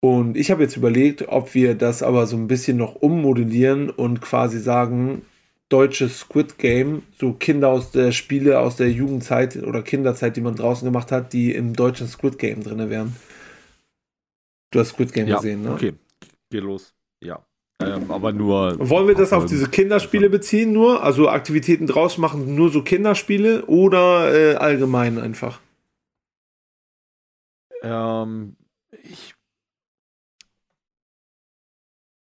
[0.02, 4.22] Und ich habe jetzt überlegt, ob wir das aber so ein bisschen noch ummodellieren und
[4.22, 5.22] quasi sagen,
[5.70, 10.56] deutsches Squid Game, so Kinder aus der Spiele aus der Jugendzeit oder Kinderzeit, die man
[10.56, 13.16] draußen gemacht hat, die im deutschen Squid Game drin wären.
[14.72, 15.74] Du hast Squid Game ja, gesehen, ne?
[15.74, 15.94] Okay,
[16.50, 16.94] geht los.
[17.22, 17.46] Ja.
[17.82, 18.76] Ähm, aber nur.
[18.80, 21.04] Wollen wir das auf diese Kinderspiele beziehen, nur?
[21.04, 25.60] Also Aktivitäten draus machen, nur so Kinderspiele oder äh, allgemein einfach?
[27.84, 28.56] Ähm,
[29.04, 29.37] ich.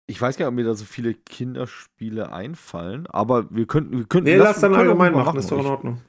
[0.07, 3.97] Ich weiß gar nicht, ob mir da so viele Kinderspiele einfallen, aber wir könnten.
[3.97, 6.01] Wir könnten nee, lass, lass dann allgemein machen, machen, ist doch in Ordnung.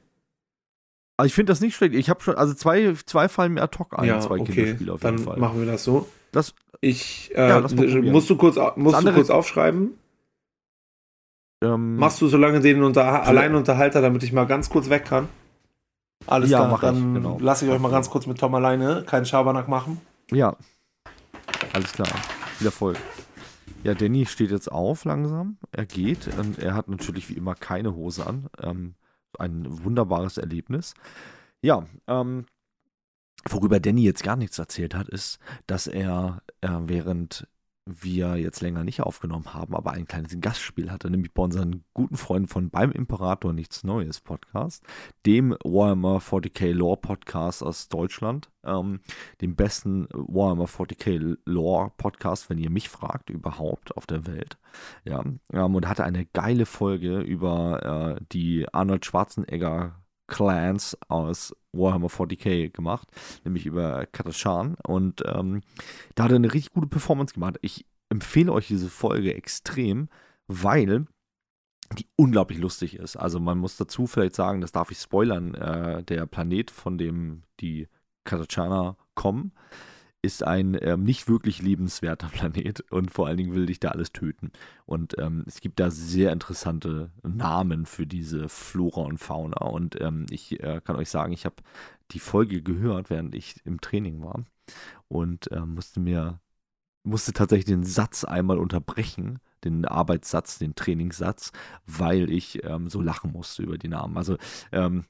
[1.17, 1.95] Also ich finde das nicht schlecht.
[1.95, 4.53] Ich habe schon, also zwei, zwei fallen mir ad hoc ein, ja, zwei okay.
[4.53, 5.39] Kinderspiele auf jeden dann Fall.
[5.39, 6.07] machen wir das so.
[6.31, 9.95] Das, ich, äh, ja, musst du kurz, musst du kurz aufschreiben?
[11.65, 15.29] Ähm, Machst du so lange den unter, Alleinunterhalter, damit ich mal ganz kurz weg kann?
[16.27, 17.39] Alles ja, klar, dann ich, genau.
[17.41, 20.01] lasse ich euch mal ganz kurz mit Tom alleine keinen Schabernack machen.
[20.31, 20.55] Ja,
[21.73, 22.09] alles klar.
[22.59, 22.97] Viel Erfolg.
[23.87, 25.59] Ja, Danny steht jetzt auf langsam.
[25.71, 28.49] Er geht und er hat natürlich wie immer keine Hose an.
[28.61, 28.97] Ähm,
[29.39, 30.95] ein wunderbares Erlebnis.
[31.63, 32.47] Ja, ähm,
[33.49, 37.47] worüber Danny jetzt gar nichts erzählt hat, ist, dass er äh, während
[37.87, 42.17] wir jetzt länger nicht aufgenommen haben, aber ein kleines Gastspiel hatte, nämlich bei unseren guten
[42.17, 44.85] Freunden von Beim Imperator Nichts Neues Podcast,
[45.25, 49.01] dem Warhammer 40k Lore Podcast aus Deutschland, ähm,
[49.41, 54.59] dem besten Warhammer 40k Lore Podcast, wenn ihr mich fragt, überhaupt auf der Welt.
[55.05, 59.95] Ja, ähm, und hatte eine geile Folge über äh, die Arnold Schwarzenegger
[60.27, 63.09] Clans aus Warhammer 40k gemacht,
[63.45, 64.77] nämlich über Katashan.
[64.87, 65.63] Und ähm,
[66.15, 67.59] da hat er eine richtig gute Performance gemacht.
[67.63, 70.09] Ich empfehle euch diese Folge extrem,
[70.47, 71.07] weil
[71.97, 73.17] die unglaublich lustig ist.
[73.17, 77.43] Also man muss dazu vielleicht sagen, das darf ich spoilern, äh, der Planet, von dem
[77.61, 77.89] die
[78.25, 79.53] Katachana kommen,
[80.27, 84.13] ist ein ähm, nicht wirklich lebenswerter Planet und vor allen Dingen will dich da alles
[84.13, 84.51] töten.
[84.85, 89.65] Und ähm, es gibt da sehr interessante Namen für diese Flora und Fauna.
[89.67, 91.57] Und ähm, ich äh, kann euch sagen, ich habe
[92.11, 94.45] die Folge gehört, während ich im Training war
[95.09, 96.41] und äh, musste mir
[97.05, 101.53] musste tatsächlich den Satz einmal unterbrechen, den Arbeitssatz, den Trainingssatz,
[101.87, 104.17] weil ich ähm, so lachen musste über die Namen.
[104.17, 104.37] Also
[104.73, 105.05] ähm,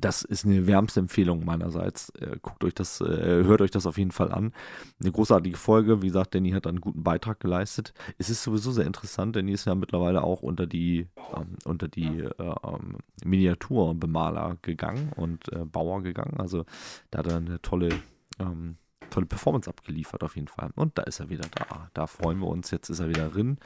[0.00, 2.10] das ist eine wärmste Empfehlung meinerseits.
[2.20, 4.52] Äh, guckt euch das, äh, hört euch das auf jeden Fall an.
[5.00, 6.02] Eine großartige Folge.
[6.02, 7.94] Wie gesagt, Danny hat einen guten Beitrag geleistet.
[8.18, 9.36] Es ist sowieso sehr interessant.
[9.36, 15.50] Danny ist ja mittlerweile auch unter die, ähm, unter die äh, ähm, Miniaturbemaler gegangen und
[15.52, 16.38] äh, Bauer gegangen.
[16.38, 16.64] Also
[17.10, 17.90] da hat er eine tolle,
[18.38, 18.76] ähm,
[19.10, 20.70] tolle Performance abgeliefert auf jeden Fall.
[20.74, 21.90] Und da ist er wieder da.
[21.94, 22.70] Da freuen wir uns.
[22.70, 23.58] Jetzt ist er wieder drin.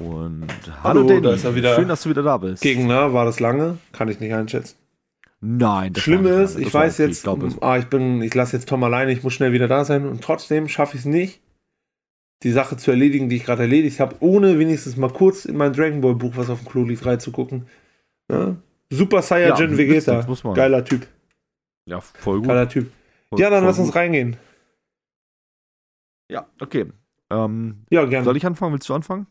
[0.00, 0.48] Und
[0.82, 1.62] hallo, hallo Danny.
[1.62, 2.62] Da Schön, dass du wieder da bist.
[2.62, 3.78] Gegner, war das lange?
[3.92, 4.81] Kann ich nicht einschätzen.
[5.44, 8.68] Nein, das Schlimm ist, ich weiß okay, jetzt, ich, ah, ich bin, ich lasse jetzt
[8.68, 11.40] Tom alleine, ich muss schnell wieder da sein und trotzdem schaffe ich es nicht,
[12.44, 15.72] die Sache zu erledigen, die ich gerade erledigt habe, ohne wenigstens mal kurz in mein
[15.72, 17.66] Dragon Ball Buch, was auf dem Klo liegt, reinzugucken.
[18.30, 18.56] Ja?
[18.88, 21.08] Super Saiyajin ja, Vegeta, geiler Typ.
[21.86, 22.46] Ja, voll gut.
[22.46, 22.92] Geiler Typ.
[23.28, 23.96] Voll, ja, dann lass uns gut.
[23.96, 24.36] reingehen.
[26.30, 26.86] Ja, okay.
[27.30, 28.24] Ähm, ja, gerne.
[28.24, 28.74] Soll ich anfangen?
[28.74, 29.26] Willst du anfangen?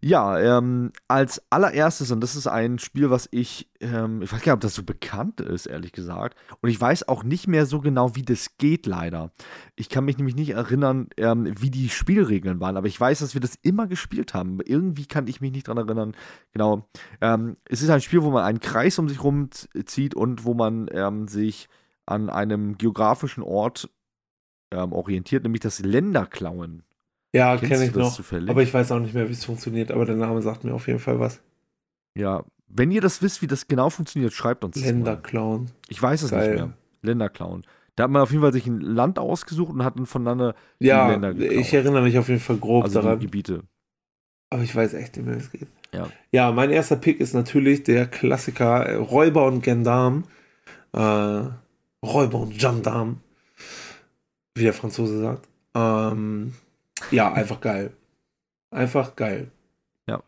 [0.00, 4.52] Ja, ähm, als allererstes, und das ist ein Spiel, was ich, ähm, ich weiß gar
[4.52, 6.36] nicht, ob das so bekannt ist, ehrlich gesagt.
[6.60, 9.32] Und ich weiß auch nicht mehr so genau, wie das geht, leider.
[9.74, 13.34] Ich kann mich nämlich nicht erinnern, ähm, wie die Spielregeln waren, aber ich weiß, dass
[13.34, 14.58] wir das immer gespielt haben.
[14.64, 16.14] Irgendwie kann ich mich nicht dran erinnern.
[16.52, 16.88] Genau.
[17.20, 20.88] Ähm, es ist ein Spiel, wo man einen Kreis um sich rumzieht und wo man
[20.92, 21.68] ähm, sich
[22.06, 23.90] an einem geografischen Ort
[24.70, 26.82] ähm, orientiert, nämlich das Länderklauen.
[27.36, 28.14] Ja, kenne ich noch.
[28.14, 28.48] Zufällig?
[28.48, 29.90] Aber ich weiß auch nicht mehr, wie es funktioniert.
[29.90, 31.40] Aber der Name sagt mir auf jeden Fall was.
[32.14, 35.70] Ja, wenn ihr das wisst, wie das genau funktioniert, schreibt uns Länderclown.
[35.88, 36.50] Ich weiß es Geil.
[36.50, 36.72] nicht mehr.
[37.02, 37.64] Länderclown.
[37.94, 41.08] Da hat man auf jeden Fall sich ein Land ausgesucht und hat dann voneinander ja,
[41.08, 41.60] Länder geklaut.
[41.60, 43.20] ich erinnere mich auf jeden Fall grob also daran.
[43.20, 43.62] Die Gebiete.
[44.50, 45.68] Aber ich weiß echt nicht mehr, wie es geht.
[45.92, 46.08] Ja.
[46.30, 50.24] ja, mein erster Pick ist natürlich der Klassiker äh, Räuber und Gendarm.
[50.92, 50.98] Äh,
[52.04, 53.20] Räuber und Gendarm.
[54.54, 55.48] Wie der Franzose sagt.
[55.74, 56.52] Ähm,
[57.10, 57.92] ja, einfach geil.
[58.70, 59.50] Einfach geil.
[60.06, 60.22] Ja.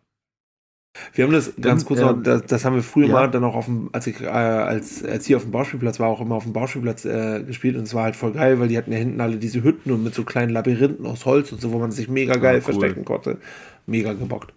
[1.12, 3.12] Wir haben das ganz kurz, ähm, das, das, haben wir früher ja.
[3.12, 6.08] mal dann auch auf dem, als ich äh, als, als hier auf dem Bauspielplatz war,
[6.08, 8.78] auch immer auf dem Bauspielplatz äh, gespielt und es war halt voll geil, weil die
[8.78, 11.72] hatten ja hinten alle diese Hütten und mit so kleinen Labyrinthen aus Holz und so,
[11.72, 12.74] wo man sich mega geil ja, cool.
[12.74, 13.38] verstecken konnte.
[13.86, 14.54] Mega gebockt.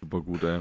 [0.00, 0.60] Super gut, ey.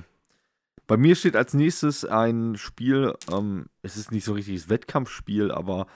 [0.87, 5.87] Bei mir steht als nächstes ein Spiel, ähm, es ist nicht so richtiges Wettkampfspiel, aber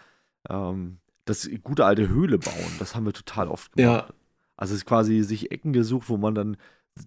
[0.50, 4.06] ähm, das gute alte Höhle bauen, das haben wir total oft gemacht.
[4.08, 4.14] Ja.
[4.58, 6.58] Also es ist quasi sich Ecken gesucht, wo man dann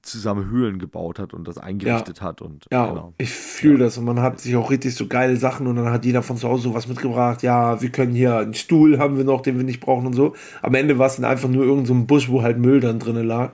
[0.03, 2.25] zusammen Höhlen gebaut hat und das eingerichtet ja.
[2.25, 2.43] hat.
[2.43, 3.15] Und, ja, genau.
[3.17, 3.85] ich fühle ja.
[3.85, 6.37] das und man hat sich auch richtig so geile Sachen und dann hat jeder von
[6.37, 7.43] zu Hause sowas mitgebracht.
[7.43, 10.35] Ja, wir können hier einen Stuhl haben wir noch, den wir nicht brauchen und so.
[10.61, 13.17] Am Ende war es dann einfach nur irgendein so Busch, wo halt Müll dann drin
[13.25, 13.53] lag.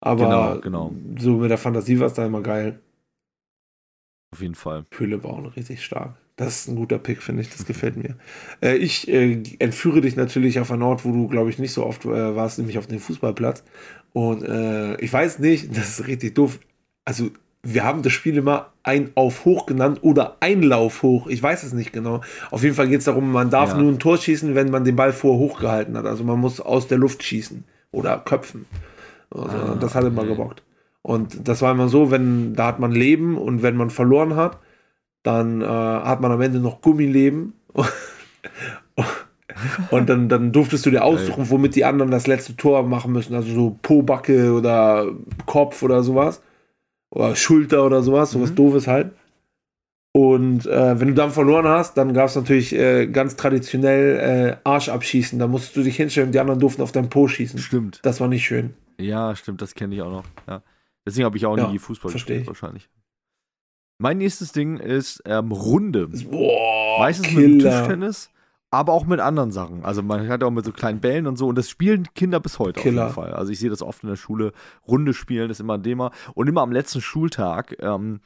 [0.00, 0.94] Aber genau, genau.
[1.18, 2.80] so mit der Fantasie war es da immer geil.
[4.32, 4.86] Auf jeden Fall.
[4.92, 6.16] Höhle bauen, richtig stark.
[6.44, 7.50] Das ist ein guter Pick, finde ich.
[7.50, 8.16] Das gefällt mir.
[8.60, 11.86] Äh, ich äh, entführe dich natürlich auf einen Ort, wo du, glaube ich, nicht so
[11.86, 13.62] oft äh, warst, nämlich auf den Fußballplatz.
[14.12, 16.58] Und äh, ich weiß nicht, das ist richtig doof.
[17.04, 17.30] Also,
[17.62, 21.28] wir haben das Spiel immer ein auf hoch genannt oder Einlauf hoch.
[21.28, 22.22] Ich weiß es nicht genau.
[22.50, 23.78] Auf jeden Fall geht es darum, man darf ja.
[23.78, 26.06] nur ein Tor schießen, wenn man den Ball vorher hochgehalten hat.
[26.06, 27.62] Also man muss aus der Luft schießen
[27.92, 28.66] oder köpfen.
[29.30, 30.30] Also, ah, das hat immer okay.
[30.30, 30.62] gebockt.
[31.02, 34.58] Und das war immer so, wenn da hat man Leben und wenn man verloren hat,
[35.22, 37.54] dann äh, hat man am Ende noch Gummileben.
[39.90, 43.34] und dann, dann durftest du dir aussuchen, womit die anderen das letzte Tor machen müssen.
[43.34, 45.06] Also so Pobacke oder
[45.46, 46.42] Kopf oder sowas.
[47.10, 48.56] Oder Schulter oder sowas, sowas mhm.
[48.56, 49.12] doofes halt.
[50.14, 54.68] Und äh, wenn du dann verloren hast, dann gab es natürlich äh, ganz traditionell äh,
[54.68, 55.38] Arsch abschießen.
[55.38, 57.58] Da musstest du dich hinstellen und die anderen durften auf deinen Po schießen.
[57.58, 58.00] Stimmt.
[58.02, 58.74] Das war nicht schön.
[58.98, 60.24] Ja, stimmt, das kenne ich auch noch.
[60.46, 60.62] Ja.
[61.06, 62.88] Deswegen habe ich auch ja, nie Fußball gespielt, wahrscheinlich.
[64.02, 66.08] Mein nächstes Ding ist ähm, Runde.
[66.08, 67.48] Boah, Meistens Killer.
[67.48, 68.30] mit Tischtennis,
[68.72, 69.84] aber auch mit anderen Sachen.
[69.84, 71.46] Also man hat auch mit so kleinen Bällen und so.
[71.46, 73.06] Und das spielen Kinder bis heute Killer.
[73.06, 73.34] auf jeden Fall.
[73.34, 74.54] Also ich sehe das oft in der Schule.
[74.88, 76.10] Runde spielen ist immer ein Thema.
[76.34, 78.18] Und immer am letzten Schultag ähm,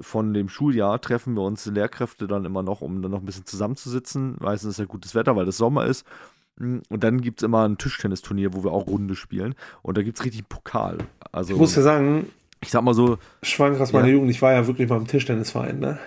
[0.00, 3.46] von dem Schuljahr treffen wir uns Lehrkräfte dann immer noch, um dann noch ein bisschen
[3.46, 4.34] zusammenzusitzen.
[4.40, 6.04] Meistens ist ja gutes Wetter, weil das Sommer ist.
[6.58, 9.54] Und dann gibt es immer ein Tischtennisturnier, wo wir auch Runde spielen.
[9.82, 10.98] Und da gibt es richtig Pokal.
[11.30, 12.26] Also, ich muss ja sagen,
[12.62, 13.18] ich sag mal so.
[13.42, 14.14] Schwank aus meiner ja.
[14.14, 15.98] Jugend, ich war ja wirklich mal im Tischtennisverein, ne?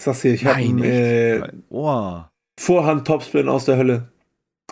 [0.00, 2.20] Sagst dir, ich habe äh, oh.
[2.58, 4.08] Vorhand-Topspin aus der Hölle.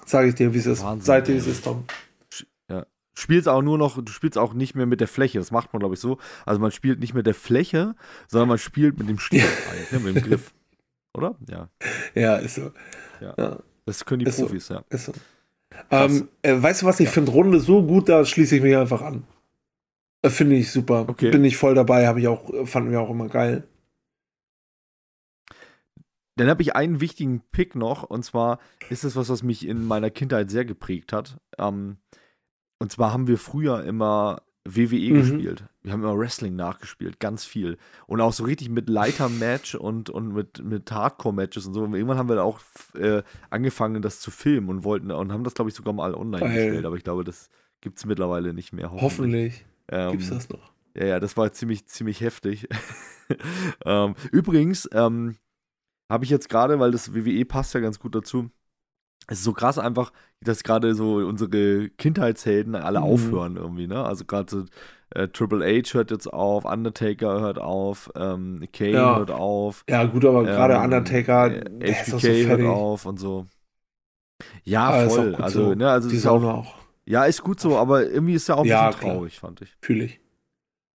[0.06, 0.82] Sag ich dir, wie es ist.
[0.82, 1.84] Wahnsinn, Seitdem es ist, Tom.
[2.70, 2.86] Ja.
[3.14, 5.38] Spielst auch nur noch, du spielst auch nicht mehr mit der Fläche.
[5.38, 6.18] Das macht man, glaube ich, so.
[6.46, 7.94] Also man spielt nicht mit der Fläche,
[8.26, 9.44] sondern man spielt mit dem Stiel,
[9.90, 10.54] ne, mit dem Griff.
[11.14, 11.36] Oder?
[11.48, 11.68] Ja.
[12.14, 12.72] Ja, ist so.
[13.20, 13.34] Ja.
[13.36, 13.58] ja.
[13.84, 14.74] Das können die ist Profis, so.
[14.74, 14.84] ja.
[14.90, 15.12] Ist so.
[15.90, 19.02] Ähm, äh, weißt du was, ich finde Runde so gut, da schließe ich mich einfach
[19.02, 19.24] an.
[20.22, 21.06] Äh, finde ich super.
[21.08, 21.30] Okay.
[21.30, 23.66] Bin ich voll dabei, habe ich auch, fanden wir auch immer geil.
[26.36, 28.60] Dann habe ich einen wichtigen Pick noch, und zwar
[28.90, 31.40] ist es was, was mich in meiner Kindheit sehr geprägt hat.
[31.58, 31.96] Ähm,
[32.78, 35.14] und zwar haben wir früher immer WWE mhm.
[35.14, 35.64] gespielt.
[35.82, 37.76] Wir haben immer Wrestling nachgespielt, ganz viel.
[38.06, 41.82] Und auch so richtig mit Leiter-Match und, und mit, mit Hardcore-Matches und so.
[41.82, 42.60] Und irgendwann haben wir da auch
[42.94, 46.44] äh, angefangen, das zu filmen und wollten und haben das, glaube ich, sogar mal online
[46.44, 46.54] Geil.
[46.54, 46.86] gestellt.
[46.86, 47.48] Aber ich glaube, das
[47.80, 48.92] gibt es mittlerweile nicht mehr.
[48.92, 49.02] Hoffentlich.
[49.10, 49.66] hoffentlich.
[49.90, 50.72] Ähm, Gibt's das noch?
[50.94, 52.68] Ja, ja, das war ziemlich, ziemlich heftig.
[53.84, 55.36] ähm, übrigens, ähm,
[56.10, 58.50] habe ich jetzt gerade, weil das WWE passt ja ganz gut dazu,
[59.26, 60.10] es ist so krass einfach,
[60.40, 63.04] dass gerade so unsere Kindheitshelden alle mhm.
[63.04, 64.02] aufhören irgendwie, ne?
[64.02, 64.64] Also gerade so,
[65.10, 69.18] äh, Triple H hört jetzt auf, Undertaker hört auf, ähm, Kane ja.
[69.18, 69.84] hört auf.
[69.88, 73.46] Ja, gut, aber gerade ähm, Undertaker, äh, HBK so hört auf und so.
[74.64, 75.34] Ja, voll.
[75.34, 75.74] Also, so.
[75.74, 76.77] ne, also die ist auch, auch
[77.08, 79.48] ja, ist gut so, aber irgendwie ist er auch ein ja, bisschen traurig, klar.
[79.48, 79.74] fand ich.
[79.80, 80.20] Fühle ich.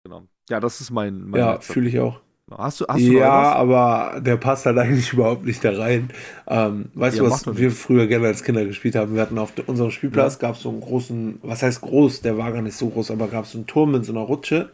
[0.04, 0.24] Genau.
[0.50, 1.28] Ja, das ist mein.
[1.28, 2.20] mein ja, fühle ich auch.
[2.50, 6.10] Hast du, hast du ja, aber der passt halt eigentlich überhaupt nicht da rein.
[6.46, 9.14] Ähm, weißt ja, du, was wir früher gerne als Kinder gespielt haben?
[9.14, 10.48] Wir hatten auf unserem Spielplatz, ja.
[10.48, 13.28] gab es so einen großen, was heißt groß, der war gar nicht so groß, aber
[13.28, 14.70] gab es so einen Turm in so einer Rutsche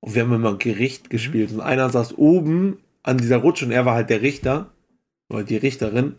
[0.00, 1.50] und wir haben immer Gericht gespielt.
[1.52, 4.66] Und einer saß oben an dieser Rutsche und er war halt der Richter
[5.30, 6.16] oder die Richterin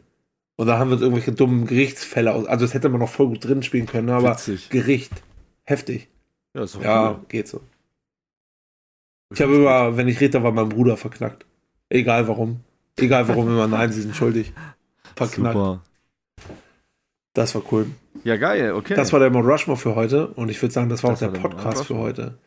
[0.58, 2.45] und da haben wir uns irgendwelche dummen Gerichtsfälle aus.
[2.45, 4.70] Also, das hätte man noch voll gut drin spielen können, aber Witzig.
[4.70, 5.12] Gericht.
[5.64, 6.08] Heftig.
[6.53, 7.20] Ja, ist ja cool.
[7.28, 7.62] geht so.
[9.34, 11.45] Ich habe immer, wenn ich rede, war mein Bruder verknackt.
[11.89, 12.62] Egal warum.
[12.97, 14.53] Egal warum immer, nein, sie sind schuldig.
[15.16, 15.56] Verknackt.
[15.56, 15.82] Super.
[17.34, 17.88] Das war cool.
[18.24, 18.95] Ja, geil, okay.
[18.95, 21.32] Das war der Mount Rushmore für heute und ich würde sagen, das war das auch
[21.32, 22.38] der Podcast für heute.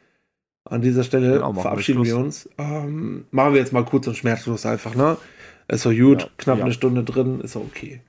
[0.64, 2.48] An dieser Stelle genau, verabschieden wir, wir uns.
[2.58, 5.16] Ähm, machen wir jetzt mal kurz und schmerzlos einfach, ne?
[5.68, 6.64] Ist doch gut, ja, knapp ja.
[6.64, 8.00] eine Stunde drin, ist okay.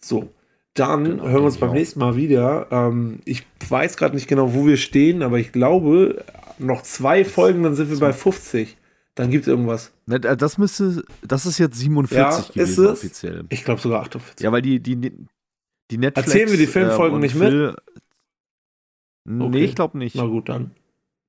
[0.00, 0.30] So,
[0.74, 1.74] dann genau, hören wir uns beim auch.
[1.74, 2.68] nächsten Mal wieder.
[2.70, 6.24] Ähm, ich weiß gerade nicht genau, wo wir stehen, aber ich glaube,
[6.58, 8.76] noch zwei Folgen, dann sind wir bei 50.
[9.16, 9.92] Dann gibt es irgendwas.
[10.06, 13.44] Ne, äh, das müsste, das ist jetzt 47 ja, gewesen offiziell.
[13.48, 14.44] Ich glaube sogar 48.
[14.44, 14.96] Ja, weil die, die,
[15.90, 16.28] die Netflix.
[16.28, 17.66] Erzählen wir die Filmfolgen äh, nicht Phil,
[19.24, 19.42] mit?
[19.42, 19.48] Okay.
[19.50, 20.14] Nee, ich glaube nicht.
[20.14, 20.70] Na gut, dann.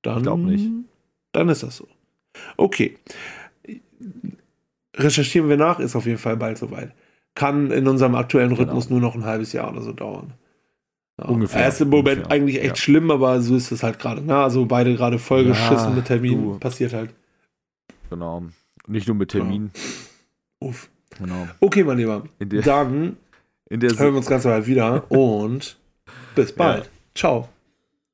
[0.03, 0.17] Dann.
[0.17, 0.69] Ich glaube nicht.
[1.31, 1.87] Dann ist das so.
[2.57, 2.95] Okay
[4.99, 6.91] recherchieren wir nach, ist auf jeden Fall bald soweit.
[7.35, 8.61] Kann in unserem aktuellen genau.
[8.61, 10.33] Rhythmus nur noch ein halbes Jahr oder so dauern.
[11.17, 11.25] Ja.
[11.25, 11.61] Ungefähr.
[11.61, 12.31] Er ist im Moment ungefähr.
[12.31, 12.75] eigentlich echt ja.
[12.75, 14.21] schlimm, aber so ist es halt gerade.
[14.21, 14.35] Ne?
[14.35, 16.59] Also beide gerade vollgeschissen ja, mit Terminen.
[16.59, 17.13] Passiert halt.
[18.09, 18.43] Genau.
[18.87, 19.71] Nicht nur mit Terminen.
[20.59, 20.89] Uff.
[21.17, 21.47] Genau.
[21.59, 22.23] Okay, mein Lieber.
[22.39, 23.17] Der, Dann
[23.69, 25.77] hören wir uns ganz bald wieder und
[26.35, 26.89] bis bald.
[27.15, 27.49] Ciao.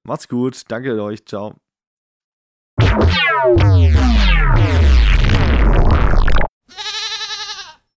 [0.04, 0.64] Macht's gut.
[0.68, 1.26] Danke euch.
[1.26, 1.56] Ciao.